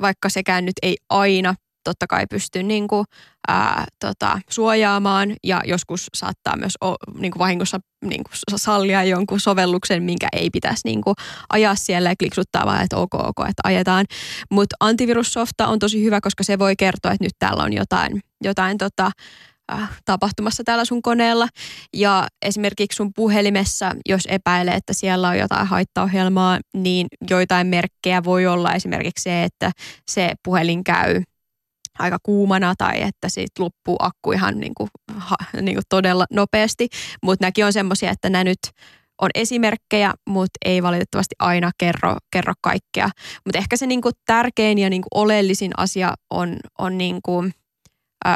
vaikka 0.00 0.28
sekään 0.28 0.64
nyt 0.64 0.74
ei 0.82 0.96
aina 1.10 1.54
totta 1.84 2.06
kai 2.06 2.26
pysty 2.30 2.62
niin 2.62 2.88
kuin, 2.88 3.04
ää, 3.48 3.84
tota, 4.00 4.40
suojaamaan 4.50 5.32
ja 5.44 5.60
joskus 5.64 6.06
saattaa 6.14 6.56
myös 6.56 6.72
o, 6.84 6.94
niin 7.18 7.32
kuin 7.32 7.38
vahingossa 7.38 7.78
niin 8.04 8.24
kuin 8.24 8.58
sallia 8.58 9.04
jonkun 9.04 9.40
sovelluksen, 9.40 10.02
minkä 10.02 10.28
ei 10.32 10.50
pitäisi 10.50 10.80
niin 10.84 11.02
kuin, 11.02 11.14
ajaa 11.52 11.74
siellä 11.74 12.08
ja 12.08 12.16
kliksuttaa 12.18 12.66
vaan, 12.66 12.82
että 12.82 12.96
ok, 12.96 13.14
ok, 13.14 13.38
että 13.48 13.62
ajetaan. 13.64 14.06
Mutta 14.50 14.76
antivirussofta 14.80 15.66
on 15.66 15.78
tosi 15.78 16.04
hyvä, 16.04 16.20
koska 16.20 16.44
se 16.44 16.58
voi 16.58 16.76
kertoa, 16.76 17.12
että 17.12 17.24
nyt 17.24 17.36
täällä 17.38 17.62
on 17.62 17.72
jotain, 17.72 18.20
jotain 18.44 18.78
tota, 18.78 19.10
Äh, 19.72 19.90
tapahtumassa 20.04 20.64
täällä 20.64 20.84
sun 20.84 21.02
koneella. 21.02 21.48
Ja 21.96 22.26
esimerkiksi 22.42 22.96
sun 22.96 23.12
puhelimessa, 23.12 23.92
jos 24.08 24.22
epäilee, 24.28 24.74
että 24.74 24.92
siellä 24.92 25.28
on 25.28 25.38
jotain 25.38 25.66
haittaohjelmaa, 25.66 26.58
niin 26.74 27.06
joitain 27.30 27.66
merkkejä 27.66 28.24
voi 28.24 28.46
olla 28.46 28.72
esimerkiksi 28.72 29.22
se, 29.22 29.44
että 29.44 29.70
se 30.10 30.34
puhelin 30.44 30.84
käy 30.84 31.22
aika 32.02 32.18
kuumana 32.22 32.74
tai 32.78 33.02
että 33.02 33.28
siitä 33.28 33.62
loppuu 33.62 33.96
akku 33.98 34.32
ihan 34.32 34.60
niin 34.60 34.72
kuin, 34.76 34.90
ha, 35.16 35.36
niin 35.60 35.74
kuin 35.74 35.84
todella 35.88 36.24
nopeasti. 36.32 36.88
Mutta 37.22 37.44
nämäkin 37.44 37.66
on 37.66 37.72
semmoisia, 37.72 38.10
että 38.10 38.30
nämä 38.30 38.44
nyt 38.44 38.58
on 39.22 39.30
esimerkkejä, 39.34 40.14
mutta 40.28 40.58
ei 40.64 40.82
valitettavasti 40.82 41.34
aina 41.38 41.70
kerro, 41.78 42.16
kerro 42.32 42.52
kaikkea. 42.60 43.08
Mutta 43.44 43.58
ehkä 43.58 43.76
se 43.76 43.86
niin 43.86 44.02
kuin 44.02 44.14
tärkein 44.26 44.78
ja 44.78 44.90
niin 44.90 45.02
kuin 45.02 45.22
oleellisin 45.22 45.72
asia 45.76 46.14
on, 46.30 46.56
on 46.78 46.98
niin 46.98 47.18
kuin– 47.22 47.52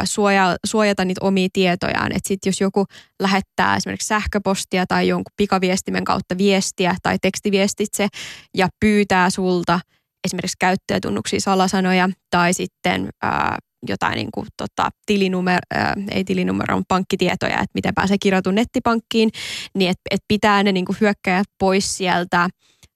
suoja, 0.05 0.57
suojata 0.67 1.05
niitä 1.05 1.25
omia 1.25 1.49
tietojaan. 1.53 2.13
Että 2.13 2.29
sitten 2.29 2.51
jos 2.51 2.61
joku 2.61 2.85
lähettää 3.23 3.77
esimerkiksi 3.77 4.09
sähköpostia 4.09 4.87
tai 4.87 5.09
jonkun 5.09 5.33
pikaviestimen 5.37 6.05
kautta 6.05 6.39
viestiä 6.39 6.97
tai 7.03 7.17
tekstiviestitse 7.23 8.09
ja 8.55 8.69
pyytää 8.81 9.31
sulta 9.31 9.81
esimerkiksi 10.27 10.57
käyttäjätunnuksia 10.59 11.41
salasanoja 11.41 12.09
tai 12.31 12.55
sitten 12.55 13.09
ää, 13.23 13.59
jotain 13.89 14.15
niin 14.15 14.31
kuin, 14.35 14.47
tota, 14.57 14.91
tilinumero, 15.07 15.61
ää, 15.75 15.95
ei 16.11 16.25
tilinumero, 16.25 16.77
mutta 16.77 16.95
pankkitietoja, 16.95 17.55
että 17.55 17.75
miten 17.75 17.95
pääsee 17.95 18.17
kirjautumaan 18.21 18.55
nettipankkiin, 18.55 19.31
niin 19.75 19.91
että 19.91 20.03
et 20.11 20.21
pitää 20.29 20.63
ne 20.63 20.73
niin 20.73 20.85
kuin 20.85 20.97
hyökkäjät 21.01 21.47
pois 21.59 21.97
sieltä 21.97 22.49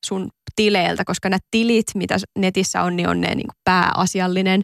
sun 0.07 0.29
tileiltä, 0.57 1.05
koska 1.05 1.29
nämä 1.29 1.39
tilit, 1.51 1.87
mitä 1.95 2.17
netissä 2.39 2.83
on, 2.83 2.97
niin 2.97 3.09
on 3.09 3.21
ne 3.21 3.35
niin 3.35 3.47
kuin 3.47 3.61
pääasiallinen 3.65 4.63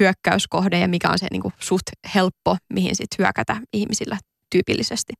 hyökkäyskohde 0.00 0.78
ja 0.78 0.88
mikä 0.88 1.10
on 1.10 1.18
se 1.18 1.26
niin 1.30 1.42
kuin 1.42 1.54
suht 1.60 1.86
helppo, 2.14 2.56
mihin 2.72 2.96
sitten 2.96 3.24
hyökätä 3.24 3.56
ihmisillä 3.72 4.18
tyypillisesti. 4.50 5.12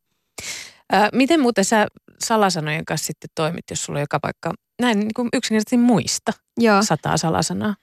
Ää, 0.93 1.09
miten 1.13 1.41
muuten 1.41 1.65
sä 1.65 1.87
salasanojen 2.25 2.85
kanssa 2.85 3.07
sitten 3.07 3.31
toimit, 3.35 3.65
jos 3.71 3.85
sulla 3.85 3.99
on 3.99 4.03
joka 4.03 4.21
paikka 4.21 4.53
näin 4.83 5.01
niin 5.01 5.15
kuin 5.17 5.29
yksinkertaisesti 5.33 5.77
muista 5.77 6.33
Joo. 6.61 6.83
sataa 6.83 7.17
salasanaa? 7.17 7.75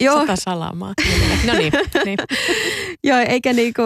Joo. 0.00 0.20
Sata 0.20 0.36
salamaa. 0.36 0.94
No 1.46 1.52
niin. 1.54 1.72
niin. 2.04 2.18
Joo, 3.08 3.18
eikä 3.18 3.52
niinku, 3.52 3.82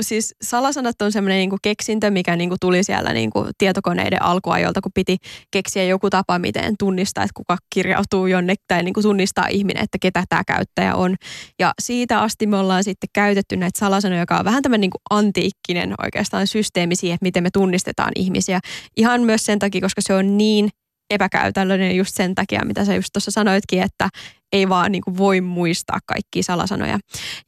siis 0.00 0.34
salasanat 0.42 1.02
on 1.02 1.12
semmoinen 1.12 1.38
niinku 1.38 1.56
keksintö, 1.62 2.10
mikä 2.10 2.36
niinku 2.36 2.56
tuli 2.60 2.84
siellä 2.84 3.12
niinku 3.12 3.46
tietokoneiden 3.58 4.22
alkuajolta, 4.22 4.80
kun 4.80 4.92
piti 4.94 5.16
keksiä 5.50 5.84
joku 5.84 6.10
tapa, 6.10 6.38
miten 6.38 6.74
tunnistaa, 6.78 7.24
että 7.24 7.34
kuka 7.34 7.56
kirjautuu 7.74 8.26
jonnekin 8.26 8.64
tai 8.68 8.82
niinku 8.82 9.02
tunnistaa 9.02 9.46
ihminen, 9.50 9.82
että 9.82 9.98
ketä 10.00 10.24
tämä 10.28 10.42
käyttäjä 10.46 10.94
on. 10.94 11.16
Ja 11.58 11.72
siitä 11.82 12.20
asti 12.20 12.46
me 12.46 12.56
ollaan 12.56 12.84
sitten 12.84 13.08
käytetty 13.12 13.56
näitä 13.56 13.78
salasanoja, 13.78 14.20
joka 14.20 14.38
on 14.38 14.44
vähän 14.44 14.62
tämmöinen 14.62 14.80
niinku 14.80 14.98
antiikkinen 15.10 15.94
oikeastaan 16.04 16.46
systeemi 16.46 16.96
siihen, 16.96 17.14
että 17.14 17.24
miten 17.24 17.42
me 17.42 17.50
tunnistetaan 17.52 18.12
ihmisiä. 18.16 18.60
Ihan 18.96 19.22
myös 19.22 19.46
sen 19.46 19.58
takia, 19.58 19.80
koska 19.80 20.00
se 20.00 20.14
on 20.14 20.38
niin 20.38 20.68
epäkäytännöllinen 21.10 21.96
just 21.96 22.14
sen 22.14 22.34
takia, 22.34 22.64
mitä 22.64 22.84
sä 22.84 22.94
just 22.94 23.08
tuossa 23.12 23.30
sanoitkin, 23.30 23.82
että 23.82 24.08
ei 24.52 24.68
vaan 24.68 24.92
niin 24.92 25.02
kuin 25.02 25.18
voi 25.18 25.40
muistaa 25.40 25.98
kaikkia 26.06 26.42
salasanoja. 26.42 26.98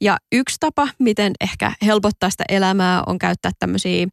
Ja 0.01 0.17
yksi 0.31 0.57
tapa, 0.59 0.87
miten 0.99 1.33
ehkä 1.41 1.71
helpottaa 1.85 2.29
sitä 2.29 2.43
elämää, 2.49 3.03
on 3.07 3.19
käyttää 3.19 3.51
tämmöisiä 3.59 4.07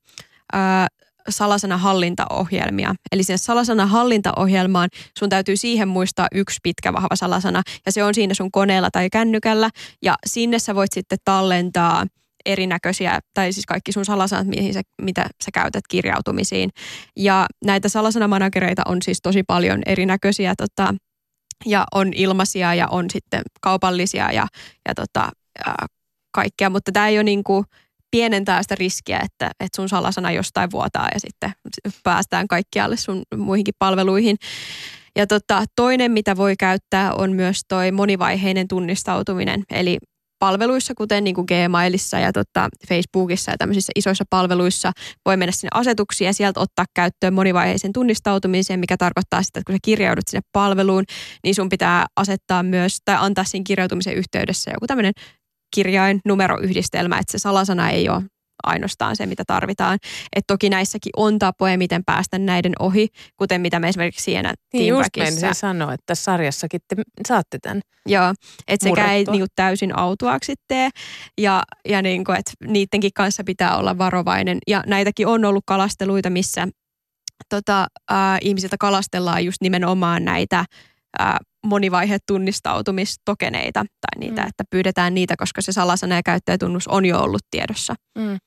salasanahallintaohjelmia. 1.29 2.94
Eli 3.12 3.22
sinne 3.22 3.38
salasanahallintaohjelmaan 3.38 4.88
sun 5.18 5.29
täytyy 5.29 5.57
siihen 5.57 5.88
muistaa 5.88 6.27
yksi 6.35 6.59
pitkä 6.62 6.92
vahva 6.92 7.16
salasana 7.16 7.62
ja 7.87 7.92
se 7.92 8.05
on 8.05 8.14
siinä 8.14 8.35
sun 8.35 8.51
koneella 8.51 8.90
tai 8.90 9.11
kännykällä 9.11 9.70
ja 10.03 10.14
sinne 10.27 10.59
sä 10.59 10.74
voit 10.74 10.92
sitten 10.92 11.18
tallentaa– 11.24 12.07
erinäköisiä, 12.46 13.20
tai 13.35 13.53
siis 13.53 13.66
kaikki 13.66 13.92
sun 13.92 14.05
salasanat, 14.05 14.46
mihin 14.46 14.74
sä, 14.74 14.83
mitä 15.03 15.27
sä 15.44 15.51
käytät 15.55 15.85
kirjautumisiin. 15.88 16.70
Ja 17.16 17.46
näitä 17.64 17.88
salasanamanagereita 17.88 18.83
on 18.87 18.98
siis 19.03 19.18
tosi 19.22 19.42
paljon 19.42 19.83
erinäköisiä, 19.87 20.55
tota, 20.57 20.94
ja 21.66 21.84
on 21.94 22.12
ilmaisia 22.12 22.74
ja 22.74 22.88
on 22.88 23.10
sitten 23.12 23.42
kaupallisia 23.60 24.32
ja, 24.32 24.46
ja 24.88 24.94
tota, 24.94 25.30
ää, 25.66 25.86
kaikkea, 26.30 26.70
mutta 26.70 26.92
tämä 26.92 27.08
ei 27.08 27.18
ole 27.18 27.24
niin 27.24 27.44
kuin 27.44 27.64
pienentää 28.10 28.62
sitä 28.62 28.74
riskiä, 28.74 29.20
että, 29.24 29.50
että 29.60 29.76
sun 29.76 29.88
salasana 29.88 30.30
jostain 30.30 30.70
vuotaa 30.70 31.08
ja 31.14 31.20
sitten 31.20 31.52
päästään 32.04 32.48
kaikkialle 32.48 32.96
sun 32.96 33.22
muihinkin 33.36 33.74
palveluihin. 33.78 34.36
Ja 35.16 35.26
tota, 35.26 35.64
toinen, 35.76 36.12
mitä 36.12 36.36
voi 36.36 36.54
käyttää, 36.58 37.14
on 37.14 37.32
myös 37.32 37.60
toi 37.68 37.92
monivaiheinen 37.92 38.68
tunnistautuminen. 38.68 39.64
Eli 39.70 39.98
palveluissa, 40.38 40.94
kuten 40.94 41.24
niin 41.24 41.35
kuin 41.35 41.46
Gmailissa 41.48 42.18
ja 42.18 42.33
tota 42.33 42.68
Facebookissa 42.88 43.51
ja 43.51 43.57
tämmöisissä 43.59 43.92
isoissa 43.96 44.24
palveluissa. 44.31 44.92
Voi 45.24 45.37
mennä 45.37 45.53
sinne 45.53 45.68
asetuksiin 45.74 46.27
ja 46.27 46.33
sieltä 46.33 46.61
ottaa 46.61 46.85
käyttöön 46.94 47.35
monivaiheisen 47.35 47.92
tunnistautumisen, 47.92 48.81
mikä 48.81 48.96
tarkoittaa 48.96 49.42
sitä, 49.42 49.61
että 49.61 49.72
kun 49.72 49.74
sä 49.74 49.79
kirjaudut 49.83 50.29
sinne 50.29 50.42
palveluun, 50.53 51.05
niin 51.44 51.55
sun 51.55 51.68
pitää 51.68 52.07
asettaa 52.16 52.62
myös 52.62 52.98
tai 53.05 53.16
antaa 53.18 53.44
siinä 53.44 53.64
kirjautumisen 53.66 54.14
yhteydessä 54.14 54.70
joku 54.70 54.87
tämmöinen 54.87 55.12
kirjain 55.74 56.20
numeroyhdistelmä, 56.24 57.18
että 57.18 57.33
se 57.33 57.38
salasana 57.38 57.90
ei 57.90 58.09
ole 58.09 58.22
ainoastaan 58.62 59.16
se, 59.16 59.26
mitä 59.26 59.44
tarvitaan. 59.46 59.98
Et 60.36 60.44
toki 60.46 60.70
näissäkin 60.70 61.10
on 61.16 61.38
tapoja, 61.38 61.78
miten 61.78 62.04
päästä 62.04 62.38
näiden 62.38 62.72
ohi, 62.78 63.08
kuten 63.36 63.60
mitä 63.60 63.78
me 63.78 63.88
esimerkiksi 63.88 64.24
siinä 64.24 64.54
Niin 64.72 64.88
just 64.88 65.10
menisin 65.16 65.54
sanoa, 65.54 65.94
että 65.94 66.14
sarjassakin 66.14 66.80
te 66.88 67.02
saatte 67.28 67.58
tämän 67.62 67.80
Joo, 68.08 68.34
että 68.68 68.88
sekä 68.88 69.12
ei 69.12 69.24
niinku 69.24 69.46
täysin 69.56 69.98
autuaksi 69.98 70.54
tee 70.68 70.90
ja, 71.38 71.62
ja 71.88 72.02
niinku, 72.02 72.32
että 72.32 72.52
niidenkin 72.66 73.10
kanssa 73.14 73.44
pitää 73.44 73.76
olla 73.76 73.98
varovainen. 73.98 74.58
Ja 74.66 74.82
näitäkin 74.86 75.26
on 75.26 75.44
ollut 75.44 75.64
kalasteluita, 75.66 76.30
missä 76.30 76.68
tota, 77.48 77.86
äh, 78.12 78.38
ihmisiltä 78.40 78.76
kalastellaan 78.80 79.44
just 79.44 79.60
nimenomaan 79.60 80.24
näitä 80.24 80.58
äh, 81.20 81.36
monivaihe 81.66 82.18
tunnistautumistokeneita 82.26 83.80
tai 83.80 84.20
niitä, 84.20 84.42
mm. 84.42 84.48
että 84.48 84.64
pyydetään 84.70 85.14
niitä, 85.14 85.34
koska 85.36 85.62
se 85.62 85.72
salasana 85.72 86.14
ja 86.14 86.22
käyttäjätunnus 86.22 86.88
on 86.88 87.04
jo 87.04 87.20
ollut 87.20 87.42
tiedossa. 87.50 87.94
Mm. 88.18 88.38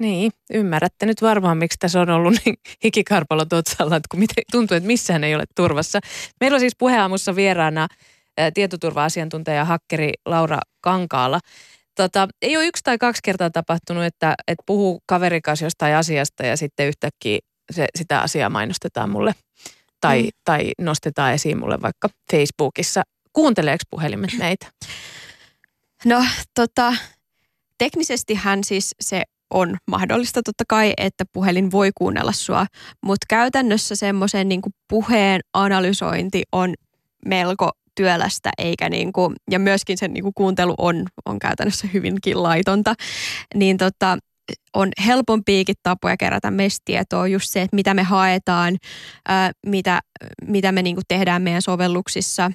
Niin, 0.00 0.32
ymmärrätte 0.52 1.06
nyt 1.06 1.22
varmaan, 1.22 1.58
miksi 1.58 1.78
tässä 1.78 2.00
on 2.00 2.10
ollut 2.10 2.34
niin 2.44 2.56
hikikarpalo 2.84 3.46
otsalla, 3.52 3.96
että 3.96 4.08
kun 4.10 4.20
miten, 4.20 4.44
tuntuu, 4.50 4.76
että 4.76 4.86
missään 4.86 5.24
ei 5.24 5.34
ole 5.34 5.44
turvassa. 5.56 6.00
Meillä 6.40 6.54
on 6.54 6.60
siis 6.60 6.76
puheaamussa 6.78 7.36
vieraana 7.36 7.88
ää, 8.38 8.50
tietoturva-asiantuntija 8.50 9.64
hakkeri 9.64 10.12
Laura 10.26 10.58
Kankaala. 10.80 11.40
Tota, 11.94 12.28
ei 12.42 12.56
ole 12.56 12.66
yksi 12.66 12.82
tai 12.84 12.98
kaksi 12.98 13.22
kertaa 13.24 13.50
tapahtunut, 13.50 14.04
että, 14.04 14.34
että 14.48 14.62
puhuu 14.66 15.02
kaverikas 15.06 15.62
jostain 15.62 15.94
asiasta 15.94 16.46
ja 16.46 16.56
sitten 16.56 16.88
yhtäkkiä 16.88 17.38
se, 17.70 17.86
sitä 17.98 18.20
asiaa 18.20 18.50
mainostetaan 18.50 19.10
mulle 19.10 19.34
tai, 20.00 20.22
mm. 20.22 20.28
tai 20.44 20.72
nostetaan 20.78 21.32
esiin 21.32 21.58
mulle 21.58 21.82
vaikka 21.82 22.08
Facebookissa. 22.32 23.02
Kuunteleeko 23.32 23.82
puhelimet 23.90 24.30
meitä? 24.38 24.66
No 26.04 26.24
tota, 26.54 26.94
teknisesti 27.78 28.34
hän 28.34 28.64
siis 28.64 28.94
se 29.00 29.22
on 29.50 29.76
mahdollista 29.86 30.42
totta 30.42 30.64
kai, 30.68 30.92
että 30.96 31.24
puhelin 31.32 31.70
voi 31.70 31.90
kuunnella 31.94 32.32
sua, 32.32 32.66
mutta 33.04 33.26
käytännössä 33.28 33.96
semmoisen 33.96 34.48
niin 34.48 34.60
puheen 34.88 35.40
analysointi 35.54 36.42
on 36.52 36.74
melko 37.26 37.70
työlästä, 37.94 38.50
eikä 38.58 38.88
niin 38.88 39.12
kuin, 39.12 39.34
ja 39.50 39.58
myöskin 39.58 39.98
sen 39.98 40.12
niin 40.12 40.22
kuin 40.22 40.34
kuuntelu 40.34 40.74
on, 40.78 41.06
on 41.24 41.38
käytännössä 41.38 41.88
hyvinkin 41.94 42.42
laitonta, 42.42 42.94
niin 43.54 43.76
tota, 43.76 44.18
on 44.74 44.88
helpompiakin 45.06 45.74
tapoja 45.82 46.16
kerätä 46.16 46.50
meistä 46.50 46.82
tietoa, 46.84 47.28
just 47.28 47.50
se, 47.50 47.62
että 47.62 47.74
mitä 47.74 47.94
me 47.94 48.02
haetaan, 48.02 48.76
ää, 49.28 49.52
mitä, 49.66 50.00
mitä 50.46 50.72
me 50.72 50.82
niin 50.82 50.96
kuin 50.96 51.04
tehdään 51.08 51.42
meidän 51.42 51.62
sovelluksissa, 51.62 52.50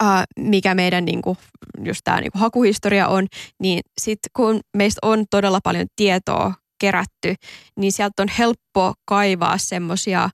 ää, 0.00 0.24
mikä 0.38 0.74
meidän 0.74 1.04
niin 1.04 1.22
kuin, 1.22 1.38
just 1.84 2.00
tämä 2.04 2.20
niin 2.20 2.30
hakuhistoria 2.34 3.08
on, 3.08 3.26
niin 3.62 3.80
sitten 4.00 4.30
kun 4.36 4.60
meistä 4.76 4.98
on 5.02 5.24
todella 5.30 5.60
paljon 5.64 5.86
tietoa 5.96 6.54
kerätty, 6.80 7.34
niin 7.76 7.92
sieltä 7.92 8.22
on 8.22 8.28
helppo 8.38 8.94
kaivaa 9.04 9.58
semmoisia 9.58 10.30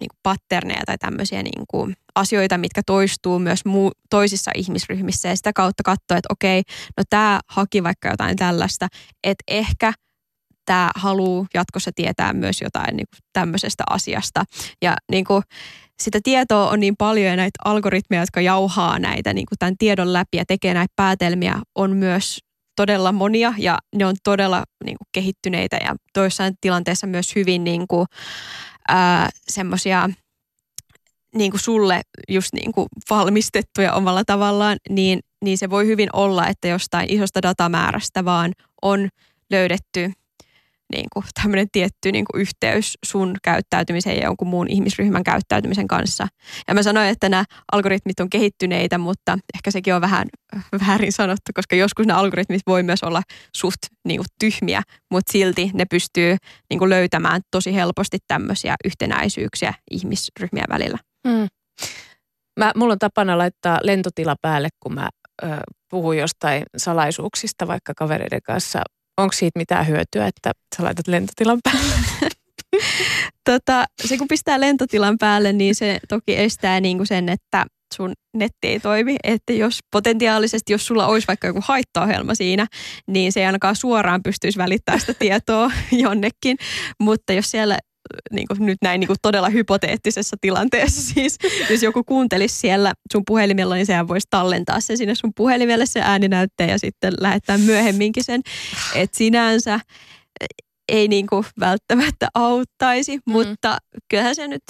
niin 0.00 0.10
patterneja 0.22 0.82
tai 0.86 0.98
tämmöisiä 0.98 1.42
niin 1.42 1.64
kuin 1.70 1.94
asioita, 2.14 2.58
mitkä 2.58 2.82
toistuu 2.86 3.38
myös 3.38 3.64
muu, 3.64 3.92
toisissa 4.10 4.50
ihmisryhmissä 4.54 5.28
ja 5.28 5.36
sitä 5.36 5.52
kautta 5.52 5.82
katsoa, 5.82 6.16
että 6.16 6.32
okei, 6.32 6.62
no 6.96 7.04
tämä 7.10 7.40
haki 7.48 7.82
vaikka 7.82 8.08
jotain 8.08 8.36
tällaista, 8.36 8.88
että 9.24 9.44
ehkä 9.48 9.92
tämä 10.64 10.90
haluaa 10.96 11.46
jatkossa 11.54 11.90
tietää 11.94 12.32
myös 12.32 12.60
jotain 12.60 12.96
niin 12.96 13.06
kuin 13.10 13.20
tämmöisestä 13.32 13.84
asiasta. 13.90 14.44
Ja 14.82 14.96
niin 15.10 15.24
kuin, 15.24 15.42
sitä 16.02 16.20
tietoa 16.22 16.70
on 16.70 16.80
niin 16.80 16.96
paljon 16.96 17.26
ja 17.26 17.36
näitä 17.36 17.58
algoritmeja, 17.64 18.22
jotka 18.22 18.40
jauhaa 18.40 18.98
näitä 18.98 19.34
niin 19.34 19.46
kuin 19.46 19.58
tämän 19.58 19.78
tiedon 19.78 20.12
läpi 20.12 20.36
ja 20.36 20.44
tekee 20.44 20.74
näitä 20.74 20.92
päätelmiä, 20.96 21.54
on 21.74 21.96
myös 21.96 22.38
todella 22.76 23.12
monia 23.12 23.54
ja 23.58 23.78
ne 23.96 24.06
on 24.06 24.14
todella 24.24 24.64
niin 24.84 24.96
kuin, 24.98 25.08
kehittyneitä 25.12 25.76
ja 25.76 25.94
toissain 26.12 26.54
tilanteessa 26.60 27.06
myös 27.06 27.34
hyvin 27.34 27.64
niin 27.64 27.88
kuin, 27.88 28.06
semmoisia 29.48 30.10
niin 31.34 31.50
kuin 31.50 31.60
sulle 31.60 32.02
just 32.28 32.52
niin 32.52 32.72
kuin 32.72 32.86
valmistettuja 33.10 33.92
omalla 33.92 34.24
tavallaan, 34.24 34.76
niin, 34.90 35.20
niin 35.44 35.58
se 35.58 35.70
voi 35.70 35.86
hyvin 35.86 36.08
olla, 36.12 36.46
että 36.48 36.68
jostain 36.68 37.12
isosta 37.12 37.42
datamäärästä 37.42 38.24
vaan 38.24 38.52
on 38.82 39.08
löydetty– 39.50 40.10
niin 40.92 41.06
kuin 41.12 41.24
tämmöinen 41.42 41.66
tietty 41.72 42.12
niin 42.12 42.24
kuin 42.32 42.40
yhteys 42.40 42.98
sun 43.06 43.36
käyttäytymisen 43.42 44.16
ja 44.16 44.22
jonkun 44.24 44.48
muun 44.48 44.70
ihmisryhmän 44.70 45.24
käyttäytymisen 45.24 45.88
kanssa. 45.88 46.26
Ja 46.68 46.74
mä 46.74 46.82
sanoin, 46.82 47.08
että 47.08 47.28
nämä 47.28 47.44
algoritmit 47.72 48.20
on 48.20 48.30
kehittyneitä, 48.30 48.98
mutta 48.98 49.38
ehkä 49.54 49.70
sekin 49.70 49.94
on 49.94 50.00
vähän 50.00 50.26
väärin 50.86 51.12
sanottu, 51.12 51.52
koska 51.54 51.76
joskus 51.76 52.06
nämä 52.06 52.18
algoritmit 52.18 52.62
voi 52.66 52.82
myös 52.82 53.02
olla 53.02 53.22
suht 53.56 53.78
niin 54.04 54.18
kuin 54.18 54.26
tyhmiä, 54.40 54.82
mutta 55.10 55.32
silti 55.32 55.70
ne 55.74 55.84
pystyy 55.90 56.36
niin 56.70 56.78
kuin 56.78 56.90
löytämään 56.90 57.40
tosi 57.50 57.74
helposti 57.74 58.18
tämmöisiä 58.28 58.74
yhtenäisyyksiä 58.84 59.74
ihmisryhmien 59.90 60.66
välillä. 60.70 60.98
Mm. 61.26 61.48
Mä, 62.58 62.72
mulla 62.76 62.92
on 62.92 62.98
tapana 62.98 63.38
laittaa 63.38 63.78
lentotila 63.82 64.36
päälle, 64.42 64.68
kun 64.80 64.94
mä 64.94 65.08
ö, 65.42 65.46
jostain 66.18 66.62
salaisuuksista 66.76 67.66
vaikka 67.66 67.92
kavereiden 67.96 68.42
kanssa 68.42 68.82
onko 69.18 69.32
siitä 69.32 69.58
mitään 69.58 69.86
hyötyä, 69.86 70.26
että 70.26 70.52
sä 70.76 70.84
laitat 70.84 71.08
lentotilan 71.08 71.58
päälle? 71.64 71.94
tota, 73.50 73.84
se 74.04 74.18
kun 74.18 74.28
pistää 74.28 74.60
lentotilan 74.60 75.18
päälle, 75.18 75.52
niin 75.52 75.74
se 75.74 75.98
toki 76.08 76.36
estää 76.36 76.80
niin 76.80 76.96
kuin 76.96 77.06
sen, 77.06 77.28
että 77.28 77.66
sun 77.94 78.12
netti 78.36 78.68
ei 78.68 78.80
toimi. 78.80 79.16
Että 79.24 79.52
jos 79.52 79.78
potentiaalisesti, 79.90 80.72
jos 80.72 80.86
sulla 80.86 81.06
olisi 81.06 81.28
vaikka 81.28 81.46
joku 81.46 81.60
haittaohjelma 81.62 82.34
siinä, 82.34 82.66
niin 83.06 83.32
se 83.32 83.40
ei 83.40 83.46
ainakaan 83.46 83.76
suoraan 83.76 84.22
pystyisi 84.22 84.58
välittämään 84.58 85.00
sitä 85.00 85.14
tietoa 85.14 85.70
jonnekin. 86.04 86.56
Mutta 87.00 87.32
jos 87.32 87.50
siellä 87.50 87.78
niin 88.32 88.46
kuin 88.48 88.66
nyt 88.66 88.78
näin 88.82 89.00
niin 89.00 89.06
kuin 89.06 89.16
todella 89.22 89.48
hypoteettisessa 89.48 90.36
tilanteessa 90.40 91.02
siis, 91.14 91.38
jos 91.70 91.82
joku 91.82 92.04
kuuntelisi 92.04 92.58
siellä 92.58 92.92
sun 93.12 93.22
puhelimella, 93.26 93.74
niin 93.74 93.86
sehän 93.86 94.08
voisi 94.08 94.26
tallentaa 94.30 94.80
sen 94.80 94.98
sinne 94.98 95.14
sun 95.14 95.32
puhelimelle 95.36 95.86
se 95.86 96.00
ääninäytteen 96.00 96.70
ja 96.70 96.78
sitten 96.78 97.12
lähettää 97.20 97.58
myöhemminkin 97.58 98.24
sen. 98.24 98.40
Että 98.94 99.18
sinänsä 99.18 99.80
ei 100.88 101.08
niin 101.08 101.26
kuin 101.26 101.44
välttämättä 101.60 102.28
auttaisi, 102.34 103.16
mm. 103.16 103.32
mutta 103.32 103.78
kyllähän 104.08 104.34
se 104.34 104.48
nyt 104.48 104.62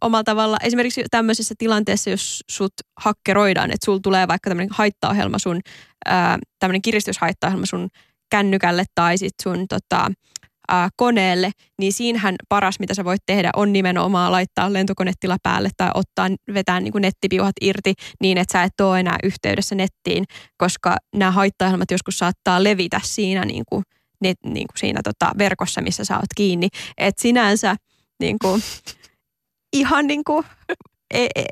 omalla 0.00 0.24
tavalla, 0.24 0.56
esimerkiksi 0.62 1.04
tämmöisessä 1.10 1.54
tilanteessa, 1.58 2.10
jos 2.10 2.44
sut 2.50 2.72
hakkeroidaan, 2.96 3.70
että 3.70 3.84
sulla 3.84 4.00
tulee 4.02 4.28
vaikka 4.28 4.50
tämmöinen 4.50 4.74
haittaohjelma 4.74 5.38
sun, 5.38 5.60
tämmöinen 6.58 6.82
kiristyshaittaohjelma 6.82 7.66
sun 7.66 7.88
kännykälle 8.30 8.84
tai 8.94 9.18
sit 9.18 9.34
sun 9.42 9.68
tota, 9.68 10.10
ää, 10.68 10.88
koneelle, 10.96 11.50
niin 11.78 11.92
siinähän 11.92 12.34
paras, 12.48 12.80
mitä 12.80 12.94
sä 12.94 13.04
voit 13.04 13.22
tehdä, 13.26 13.50
on 13.56 13.72
nimenomaan 13.72 14.32
laittaa 14.32 14.72
lentokonetila 14.72 15.36
päälle 15.42 15.68
tai 15.76 15.90
ottaa, 15.94 16.28
vetää 16.54 16.80
niin 16.80 16.92
kuin 16.92 17.02
nettipiuhat 17.02 17.54
irti 17.60 17.94
niin, 18.20 18.38
että 18.38 18.52
sä 18.52 18.62
et 18.62 18.80
ole 18.80 19.00
enää 19.00 19.18
yhteydessä 19.22 19.74
nettiin, 19.74 20.24
koska 20.56 20.96
nämä 21.16 21.30
haittaohjelmat 21.30 21.90
joskus 21.90 22.18
saattaa 22.18 22.64
levitä 22.64 23.00
siinä, 23.04 23.44
niin 23.44 23.64
kuin, 23.68 23.82
net, 24.20 24.38
niin 24.44 24.66
kuin 24.66 24.78
siinä 24.78 25.00
tota 25.04 25.32
verkossa, 25.38 25.82
missä 25.82 26.04
sä 26.04 26.16
oot 26.16 26.34
kiinni. 26.36 26.68
Et 26.98 27.18
sinänsä 27.18 27.76
niin 28.20 28.36
kuin, 28.38 28.62
ihan 29.72 30.06
niin 30.06 30.24
kuin, 30.24 30.44
e, 31.14 31.26
e, 31.34 31.44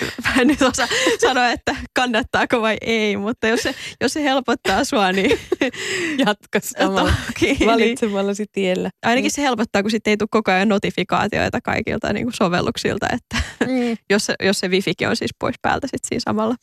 mä 0.24 0.40
en 0.40 0.46
nyt 0.46 0.62
osaa 0.62 0.86
sanoa, 1.20 1.50
että 1.50 1.76
kannattaako 1.94 2.62
vai 2.62 2.76
ei, 2.80 3.16
mutta 3.16 3.48
jos 3.48 3.60
se, 3.60 3.74
jos 4.00 4.12
se 4.12 4.22
helpottaa 4.22 4.84
sua, 4.84 5.12
niin 5.12 5.38
jatka 6.26 6.60
samalla 6.78 7.12
niin. 7.40 7.66
valitsemallasi 7.66 8.46
tiellä. 8.52 8.90
Ainakin 9.02 9.30
se 9.30 9.42
helpottaa, 9.42 9.82
kun 9.82 9.90
sitten 9.90 10.10
ei 10.10 10.16
tule 10.16 10.28
koko 10.30 10.50
ajan 10.50 10.68
notifikaatioita 10.68 11.60
kaikilta 11.60 12.12
niin 12.12 12.26
kuin 12.26 12.34
sovelluksilta, 12.34 13.06
että 13.12 13.36
mm. 13.66 13.96
jos, 14.10 14.26
se, 14.26 14.34
jos 14.42 14.60
se 14.60 14.68
wifikin 14.68 15.08
on 15.08 15.16
siis 15.16 15.34
pois 15.38 15.56
päältä 15.62 15.86
sitten 15.86 16.08
siinä 16.08 16.22
samalla. 16.24 16.54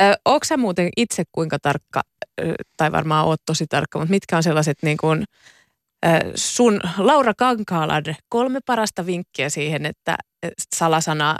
Ö, 0.00 0.02
onko 0.24 0.44
sä 0.44 0.56
muuten 0.56 0.88
itse 0.96 1.22
kuinka 1.32 1.58
tarkka, 1.58 2.02
tai 2.76 2.92
varmaan 2.92 3.26
oot 3.26 3.40
tosi 3.46 3.66
tarkka, 3.66 3.98
mutta 3.98 4.10
mitkä 4.10 4.36
on 4.36 4.42
sellaiset 4.42 4.78
niin 4.82 4.96
kuin, 4.96 5.24
sun 6.34 6.80
Laura 6.98 7.32
Kankaalan 7.34 8.04
kolme 8.28 8.60
parasta 8.66 9.06
vinkkiä 9.06 9.48
siihen, 9.48 9.86
että 9.86 10.16
salasana 10.76 11.36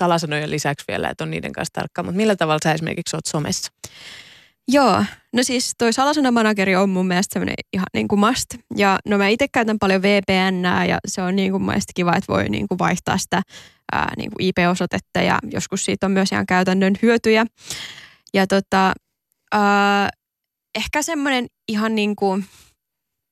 salasanojen 0.00 0.50
lisäksi 0.50 0.84
vielä, 0.88 1.08
että 1.08 1.24
on 1.24 1.30
niiden 1.30 1.52
kanssa 1.52 1.72
tarkka. 1.72 2.02
Mutta 2.02 2.16
millä 2.16 2.36
tavalla 2.36 2.58
sä 2.64 2.72
esimerkiksi 2.72 3.16
oot 3.16 3.26
somessa? 3.26 3.72
Joo, 4.68 5.04
no 5.32 5.42
siis 5.42 5.72
toi 5.78 5.92
salasanamanageri 5.92 6.76
on 6.76 6.90
mun 6.90 7.06
mielestä 7.06 7.32
semmoinen 7.32 7.54
ihan 7.72 7.86
niin 7.94 8.08
kuin 8.08 8.20
must. 8.20 8.46
Ja 8.76 8.98
no 9.08 9.18
mä 9.18 9.28
itse 9.28 9.46
käytän 9.48 9.78
paljon 9.78 10.02
VPN 10.02 10.64
ja 10.88 10.98
se 11.08 11.22
on 11.22 11.36
niin 11.36 11.50
kuin 11.50 11.62
mielestä 11.62 11.92
kiva, 11.94 12.16
että 12.16 12.32
voi 12.32 12.48
niin 12.48 12.68
kuin 12.68 12.78
vaihtaa 12.78 13.18
sitä 13.18 13.42
ää, 13.92 14.12
niin 14.16 14.30
kuin 14.30 14.46
IP-osoitetta 14.46 15.22
ja 15.22 15.38
joskus 15.50 15.84
siitä 15.84 16.06
on 16.06 16.12
myös 16.12 16.32
ihan 16.32 16.46
käytännön 16.46 16.94
hyötyjä. 17.02 17.46
Ja 18.34 18.46
tota, 18.46 18.92
ää, 19.52 20.08
ehkä 20.74 21.02
semmoinen 21.02 21.46
ihan 21.68 21.94
niin 21.94 22.16
kuin 22.16 22.44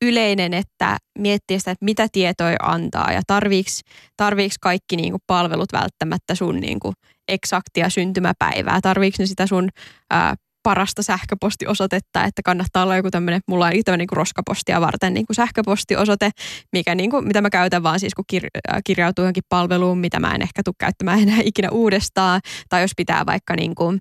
yleinen, 0.03 0.53
että 0.53 0.97
miettii 1.19 1.59
sitä, 1.59 1.71
että 1.71 1.85
mitä 1.85 2.07
tietoja 2.11 2.57
antaa 2.61 3.11
ja 3.11 3.21
tarviiks, 3.27 3.81
tarviiks 4.17 4.55
kaikki 4.61 4.95
niin 4.95 5.11
kuin 5.11 5.21
palvelut 5.27 5.73
välttämättä 5.73 6.35
sun 6.35 6.59
niin 6.59 6.79
kuin 6.79 6.93
eksaktia 7.27 7.89
syntymäpäivää, 7.89 8.81
tarviiks 8.81 9.19
ne 9.19 9.25
sitä 9.25 9.47
sun 9.47 9.69
ää, 10.09 10.35
parasta 10.63 11.03
sähköpostiosoitetta, 11.03 12.23
että 12.23 12.41
kannattaa 12.45 12.83
olla 12.83 12.95
joku 12.95 13.11
tämmöinen, 13.11 13.41
mulla 13.47 13.65
on 13.65 13.71
tämmöinen 13.85 14.07
niin 14.11 14.17
roskapostia 14.17 14.81
varten 14.81 15.13
niin 15.13 15.25
kuin 15.25 15.35
sähköpostiosoite, 15.35 16.31
mikä 16.73 16.95
niin 16.95 17.09
kuin, 17.09 17.27
mitä 17.27 17.41
mä 17.41 17.49
käytän 17.49 17.83
vaan 17.83 17.99
siis, 17.99 18.13
kun 18.15 18.25
kir- 18.33 18.81
kirjautuu 18.83 19.23
johonkin 19.23 19.43
palveluun, 19.49 19.97
mitä 19.97 20.19
mä 20.19 20.35
en 20.35 20.41
ehkä 20.41 20.63
tule 20.63 20.75
käyttämään 20.79 21.19
enää 21.23 21.39
ikinä 21.43 21.69
uudestaan, 21.71 22.41
tai 22.69 22.81
jos 22.81 22.91
pitää 22.97 23.25
vaikka 23.25 23.55
niin 23.55 23.75
kuin, 23.75 23.99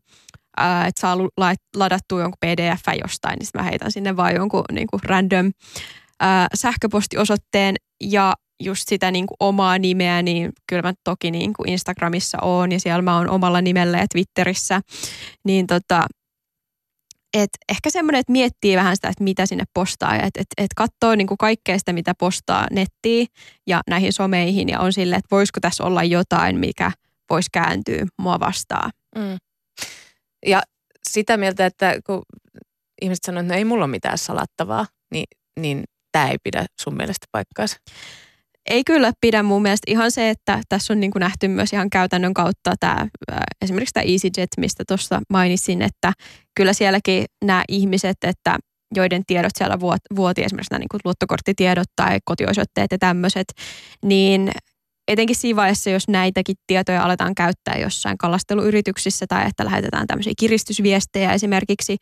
että 0.89 1.01
saa 1.01 1.17
ladattua 1.77 2.21
jonkun 2.21 2.39
pdf 2.41 2.83
jostain, 3.03 3.39
niin 3.39 3.49
mä 3.55 3.63
heitän 3.63 3.93
sinne 3.93 4.17
vaan 4.17 4.35
jonkun 4.35 4.65
niin 4.73 4.87
kuin 4.87 5.01
random 5.05 5.53
äh, 6.23 6.47
sähköpostiosoitteen 6.55 7.77
ja 8.03 8.35
just 8.63 8.89
sitä 8.89 9.11
niin 9.11 9.27
kuin 9.27 9.37
omaa 9.41 9.79
nimeä, 9.79 10.23
niin 10.23 10.53
kyllä 10.67 10.83
mä 10.83 10.93
toki 11.05 11.31
niin 11.31 11.53
kuin 11.53 11.69
Instagramissa 11.69 12.39
oon 12.43 12.73
ja 12.73 12.81
siellä 12.81 13.03
mä 13.03 13.17
oon 13.17 13.31
omalla 13.31 13.61
nimellä 13.61 13.99
ja 13.99 14.07
Twitterissä, 14.09 14.81
niin 15.45 15.67
tota, 15.67 16.07
et 17.35 17.51
ehkä 17.69 17.91
semmoinen, 17.91 18.21
että 18.21 18.33
miettii 18.33 18.77
vähän 18.77 18.97
sitä, 18.97 19.09
että 19.09 19.25
mitä 19.25 19.47
sinne 19.47 19.65
postaa 19.75 20.17
ja 20.17 20.23
että 20.23 20.41
et, 20.41 20.47
et 20.59 20.71
katsoo 20.77 21.15
niin 21.15 21.27
kuin 21.27 21.39
kaikkea 21.39 21.79
sitä, 21.79 21.93
mitä 21.93 22.15
postaa 22.19 22.67
nettiin 22.71 23.27
ja 23.67 23.81
näihin 23.91 24.13
someihin 24.13 24.69
ja 24.69 24.81
on 24.81 24.93
sille, 24.93 25.17
että 25.17 25.37
voisiko 25.37 25.61
tässä 25.61 25.85
olla 25.85 26.05
jotain, 26.05 26.61
mikä 26.61 26.93
voisi 27.31 27.49
kääntyä 27.53 28.07
mua 28.19 28.41
vastaan. 28.41 28.91
Mm. 29.17 29.37
Ja 30.47 30.63
sitä 31.09 31.37
mieltä, 31.37 31.67
että 31.67 31.95
kun 32.07 32.23
ihmiset 33.03 33.25
sanoo, 33.25 33.41
että 33.41 33.53
no 33.53 33.59
ei 33.59 33.65
mulla 33.65 33.85
ole 33.85 33.91
mitään 33.91 34.19
salattavaa, 34.19 34.87
niin, 35.13 35.25
niin 35.61 35.85
tämä 36.13 36.29
ei 36.29 36.37
pidä 36.45 36.67
sun 36.81 36.97
mielestä 36.97 37.27
paikkaansa. 37.33 37.77
Ei 38.71 38.85
kyllä 38.85 39.13
pidä 39.21 39.43
mun 39.43 39.63
mielestä 39.63 39.91
ihan 39.91 40.11
se, 40.11 40.31
että 40.31 40.61
tässä 40.69 40.93
on 40.93 41.01
niin 41.01 41.11
kuin 41.11 41.21
nähty 41.21 41.49
myös 41.49 41.73
ihan 41.73 41.91
käytännön 41.91 42.35
kautta 42.35 42.75
tämä, 42.81 43.07
esimerkiksi 43.63 43.93
tämä 43.93 44.05
EasyJet, 44.05 44.51
mistä 44.57 44.85
tuossa 44.89 45.21
mainitsin, 45.31 45.83
että 45.83 46.13
kyllä 46.57 46.73
sielläkin 46.73 47.25
nämä 47.45 47.65
ihmiset, 47.69 48.17
että 48.23 48.59
joiden 48.95 49.23
tiedot 49.27 49.53
siellä 49.59 49.81
vuoti, 50.17 50.45
esimerkiksi 50.45 50.71
nämä 50.71 50.79
niin 50.79 50.89
kuin 50.89 51.01
luottokorttitiedot 51.05 51.89
tai 51.97 52.19
kotiosoitteet 52.25 52.93
ja 52.93 52.99
tämmöiset, 52.99 53.47
niin 54.05 54.51
etenkin 55.13 55.37
siinä 55.37 55.57
vaiheessa, 55.57 55.91
jos 55.91 56.09
näitäkin 56.09 56.57
tietoja 56.67 57.05
aletaan 57.05 57.35
käyttää 57.35 57.79
jossain 57.79 58.19
kalasteluyrityksissä 58.19 59.27
tai 59.29 59.47
että 59.47 59.65
lähetetään 59.65 60.07
tämmöisiä 60.07 60.33
kiristysviestejä 60.39 61.33
esimerkiksi, 61.33 61.97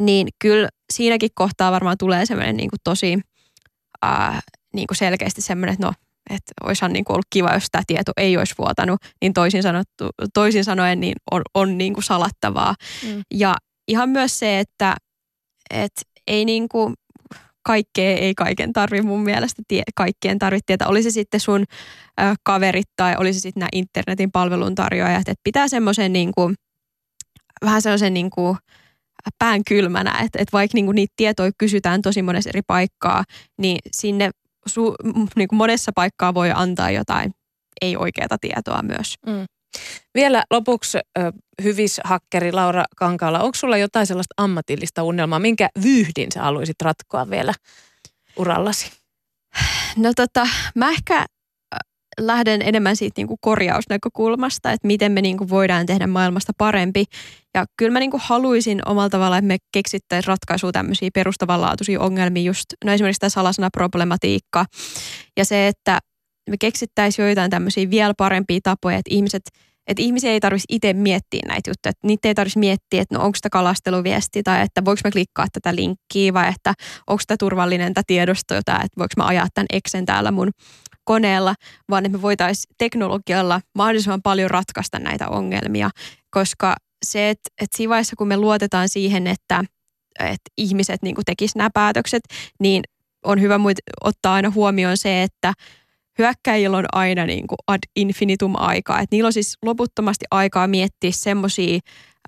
niin 0.00 0.28
kyllä 0.38 0.68
siinäkin 0.92 1.30
kohtaa 1.34 1.72
varmaan 1.72 1.96
tulee 1.98 2.26
semmoinen 2.26 2.56
niin 2.56 2.70
kuin 2.70 2.80
tosi 2.84 3.18
ää, 4.02 4.40
niin 4.74 4.86
kuin 4.86 4.96
selkeästi 4.96 5.42
semmoinen, 5.42 5.72
että 5.72 5.86
no, 5.86 5.92
että 6.30 6.52
olisihan 6.64 6.92
niin 6.92 7.04
kuin 7.04 7.14
ollut 7.14 7.26
kiva, 7.30 7.54
jos 7.54 7.66
tämä 7.72 7.82
tieto 7.86 8.12
ei 8.16 8.36
olisi 8.36 8.54
vuotanut, 8.58 9.00
niin 9.22 9.32
toisin, 9.32 9.62
sanottu, 9.62 10.10
toisin 10.34 10.64
sanoen 10.64 11.00
niin 11.00 11.14
on, 11.30 11.42
on 11.54 11.78
niin 11.78 11.94
kuin 11.94 12.04
salattavaa. 12.04 12.74
Mm. 13.02 13.22
Ja 13.34 13.56
ihan 13.88 14.08
myös 14.08 14.38
se, 14.38 14.58
että 14.58 14.96
et 15.70 15.92
ei 16.26 16.44
niin 16.44 16.68
kuin 16.68 16.94
kaikkea 17.66 18.16
ei 18.16 18.34
kaiken 18.34 18.72
tarvi 18.72 19.02
mun 19.02 19.22
mielestä 19.22 19.62
tie, 19.68 19.82
kaikkien 19.94 20.38
tarvitse 20.38 20.66
tietää. 20.66 20.88
Oli 20.88 21.02
se 21.02 21.10
sitten 21.10 21.40
sun 21.40 21.64
ö, 22.20 22.34
kaverit 22.42 22.88
tai 22.96 23.14
oli 23.18 23.32
se 23.32 23.40
sitten 23.40 23.60
nämä 23.60 23.68
internetin 23.72 24.32
palveluntarjoajat. 24.32 25.28
Että 25.28 25.40
pitää 25.44 25.68
semmoisen 25.68 26.12
niin 26.12 26.32
kuin, 26.34 26.54
vähän 27.64 27.82
sellaisen 27.82 28.14
niin 28.14 28.30
kuin 28.30 28.56
pään 29.38 29.62
kylmänä, 29.68 30.10
että, 30.10 30.38
että 30.42 30.52
vaikka 30.52 30.74
niin 30.74 30.84
kuin 30.84 30.94
niitä 30.94 31.14
tietoja 31.16 31.50
kysytään 31.58 32.02
tosi 32.02 32.22
monessa 32.22 32.50
eri 32.50 32.62
paikkaa, 32.66 33.24
niin 33.58 33.78
sinne 33.92 34.30
su, 34.66 34.94
niin 35.36 35.48
kuin 35.48 35.56
monessa 35.56 35.92
paikkaa 35.94 36.34
voi 36.34 36.50
antaa 36.54 36.90
jotain 36.90 37.32
ei 37.80 37.96
oikeata 37.96 38.38
tietoa 38.38 38.82
myös. 38.82 39.14
Mm. 39.26 39.44
Vielä 40.14 40.44
lopuksi 40.50 40.98
hyvis 41.62 42.00
hakkeri 42.04 42.52
Laura 42.52 42.84
Kankaala, 42.96 43.40
onko 43.40 43.54
sulla 43.54 43.76
jotain 43.76 44.06
sellaista 44.06 44.34
ammatillista 44.36 45.02
unelmaa, 45.02 45.38
minkä 45.38 45.68
vyyhdin 45.82 46.32
sä 46.32 46.42
haluaisit 46.42 46.82
ratkoa 46.82 47.30
vielä 47.30 47.54
urallasi? 48.36 48.90
No 49.96 50.12
tota, 50.16 50.48
mä 50.74 50.90
ehkä 50.90 51.26
lähden 52.20 52.62
enemmän 52.62 52.96
siitä 52.96 53.14
niin 53.16 53.26
kuin 53.26 53.38
korjausnäkökulmasta, 53.40 54.72
että 54.72 54.86
miten 54.86 55.12
me 55.12 55.22
niin 55.22 55.38
kuin 55.38 55.50
voidaan 55.50 55.86
tehdä 55.86 56.06
maailmasta 56.06 56.52
parempi. 56.58 57.04
Ja 57.54 57.64
kyllä 57.76 57.92
mä 57.92 58.00
niin 58.00 58.10
kuin 58.10 58.22
haluaisin 58.24 58.88
omalla 58.88 59.10
tavalla, 59.10 59.38
että 59.38 59.46
me 59.46 59.56
keksittäisiin 59.72 60.28
ratkaisua 60.28 60.72
tämmöisiä 60.72 61.10
perustavanlaatuisia 61.14 62.00
ongelmia, 62.00 62.42
just 62.42 62.64
no 62.84 62.92
esimerkiksi 62.92 63.20
tämä 63.20 63.30
salasana-problematiikka 63.30 64.64
ja 65.36 65.44
se, 65.44 65.68
että 65.68 65.98
me 66.50 66.56
keksittäisiin 66.60 67.26
joitain 67.26 67.50
tämmöisiä 67.50 67.90
vielä 67.90 68.14
parempia 68.16 68.60
tapoja, 68.62 68.98
että 68.98 69.14
ihmiset 69.14 69.42
että 69.86 70.02
ihmisiä 70.02 70.30
ei 70.30 70.40
tarvitsisi 70.40 70.76
itse 70.76 70.92
miettiä 70.92 71.40
näitä 71.48 71.70
juttuja. 71.70 71.90
Että 71.90 72.06
niitä 72.06 72.28
ei 72.28 72.34
tarvitsisi 72.34 72.58
miettiä, 72.58 73.02
että 73.02 73.14
no 73.14 73.24
onko 73.24 73.38
tämä 73.42 73.50
kalasteluviesti 73.50 74.42
tai 74.42 74.62
että 74.62 74.84
voiko 74.84 75.00
mä 75.04 75.10
klikkaa 75.10 75.46
tätä 75.52 75.74
linkkiä 75.74 76.34
vai 76.34 76.48
että 76.48 76.74
onko 77.06 77.22
tämä 77.26 77.36
turvallinen 77.36 77.94
tämä 77.94 78.02
tiedosto, 78.06 78.54
tai 78.64 78.76
että 78.76 78.98
voiko 78.98 79.12
mä 79.16 79.26
ajaa 79.26 79.46
tämän 79.54 79.66
Exen 79.72 80.06
täällä 80.06 80.30
mun 80.30 80.50
koneella, 81.04 81.54
vaan 81.90 82.06
että 82.06 82.18
me 82.18 82.22
voitaisiin 82.22 82.74
teknologialla 82.78 83.60
mahdollisimman 83.74 84.22
paljon 84.22 84.50
ratkaista 84.50 84.98
näitä 84.98 85.28
ongelmia, 85.28 85.90
koska 86.30 86.76
se, 87.04 87.30
että, 87.30 87.50
että 87.62 87.76
siinä 87.76 87.90
vaiheessa 87.90 88.16
kun 88.16 88.28
me 88.28 88.36
luotetaan 88.36 88.88
siihen, 88.88 89.26
että, 89.26 89.64
että 90.20 90.50
ihmiset 90.58 91.02
niin 91.02 91.16
tekisivät 91.26 91.56
nämä 91.56 91.70
päätökset, 91.74 92.22
niin 92.60 92.82
on 93.24 93.40
hyvä 93.40 93.60
ottaa 94.04 94.34
aina 94.34 94.50
huomioon 94.50 94.96
se, 94.96 95.22
että 95.22 95.52
hyökkäjillä 96.18 96.76
on 96.76 96.84
aina 96.92 97.26
niin 97.26 97.46
kuin 97.46 97.58
ad 97.66 97.78
infinitum 97.96 98.52
aikaa. 98.56 99.00
Et 99.00 99.10
niillä 99.10 99.26
on 99.26 99.32
siis 99.32 99.58
loputtomasti 99.62 100.24
aikaa 100.30 100.66
miettiä 100.66 101.10
semmoisia 101.12 101.78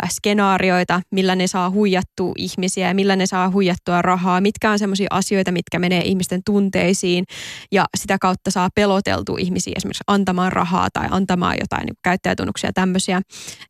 äh, 0.03 0.11
skenaarioita, 0.11 1.01
millä 1.11 1.35
ne 1.37 1.47
saa 1.47 1.71
huijattua 1.71 2.33
ihmisiä 2.37 2.89
ja 2.89 2.95
millä 2.95 3.17
ne 3.17 3.27
saa 3.27 3.51
huijattua 3.51 4.03
rahaa, 4.03 4.41
mitkä 4.41 4.71
on 4.71 4.79
semmoisia 4.79 5.09
asioita, 5.11 5.53
mitkä 5.53 5.79
menee 5.79 6.03
ihmisten 6.03 6.41
tunteisiin 6.45 7.25
ja 7.73 7.85
sitä 7.97 8.17
kautta 8.21 8.51
saa 8.51 8.69
peloteltua 8.75 9.37
ihmisiä 9.41 9.73
esimerkiksi 9.77 10.05
antamaan 10.07 10.53
rahaa 10.53 10.89
tai 10.93 11.09
antamaan 11.11 11.57
jotain 11.61 11.87
niin 11.87 11.97
käyttäjätunnuksia 12.05 12.69
ja 12.69 12.73
tämmöisiä. 12.73 13.23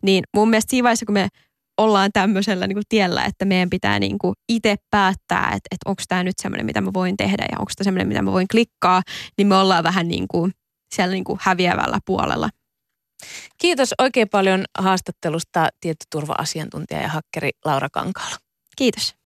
Niin 0.03 0.25
mun 0.35 0.51
mielestä 0.51 0.71
siinä 0.71 0.83
vaiheessa, 0.83 1.07
kun 1.07 1.15
me 1.15 1.29
ollaan 1.79 2.11
tämmöisellä 2.13 2.67
niin 2.67 2.77
kuin 2.77 2.85
tiellä, 2.89 3.25
että 3.25 3.45
meidän 3.45 3.71
pitää 3.71 3.99
niin 3.99 4.19
kuin 4.19 4.35
itse 4.49 4.77
päättää, 4.91 5.47
että, 5.47 5.69
että 5.71 5.91
onko 5.91 6.03
tämä 6.09 6.25
nyt 6.25 6.39
semmoinen, 6.43 6.67
mitä 6.67 6.81
mä 6.81 6.91
voin 6.95 7.17
tehdä 7.17 7.47
ja 7.53 7.59
onko 7.59 7.73
tämä 7.77 7.85
semmoinen, 7.85 8.09
mitä 8.09 8.23
mä 8.23 8.33
voin 8.33 8.49
klikkaa, 8.49 9.03
niin 9.39 9.49
me 9.49 9.57
ollaan 9.57 9.85
vähän 9.85 10.09
niin 10.09 10.29
kuin 10.29 10.53
siellä 10.95 11.13
niin 11.13 11.25
kuin 11.25 11.39
häviävällä 11.43 11.99
puolella. 12.07 12.49
Kiitos 13.59 13.95
oikein 13.99 14.29
paljon 14.29 14.65
haastattelusta 14.79 15.69
tietoturva-asiantuntija 15.81 17.03
ja 17.03 17.09
hakkeri 17.09 17.51
Laura 17.65 17.89
Kankaala. 17.93 18.37
Kiitos. 18.77 19.18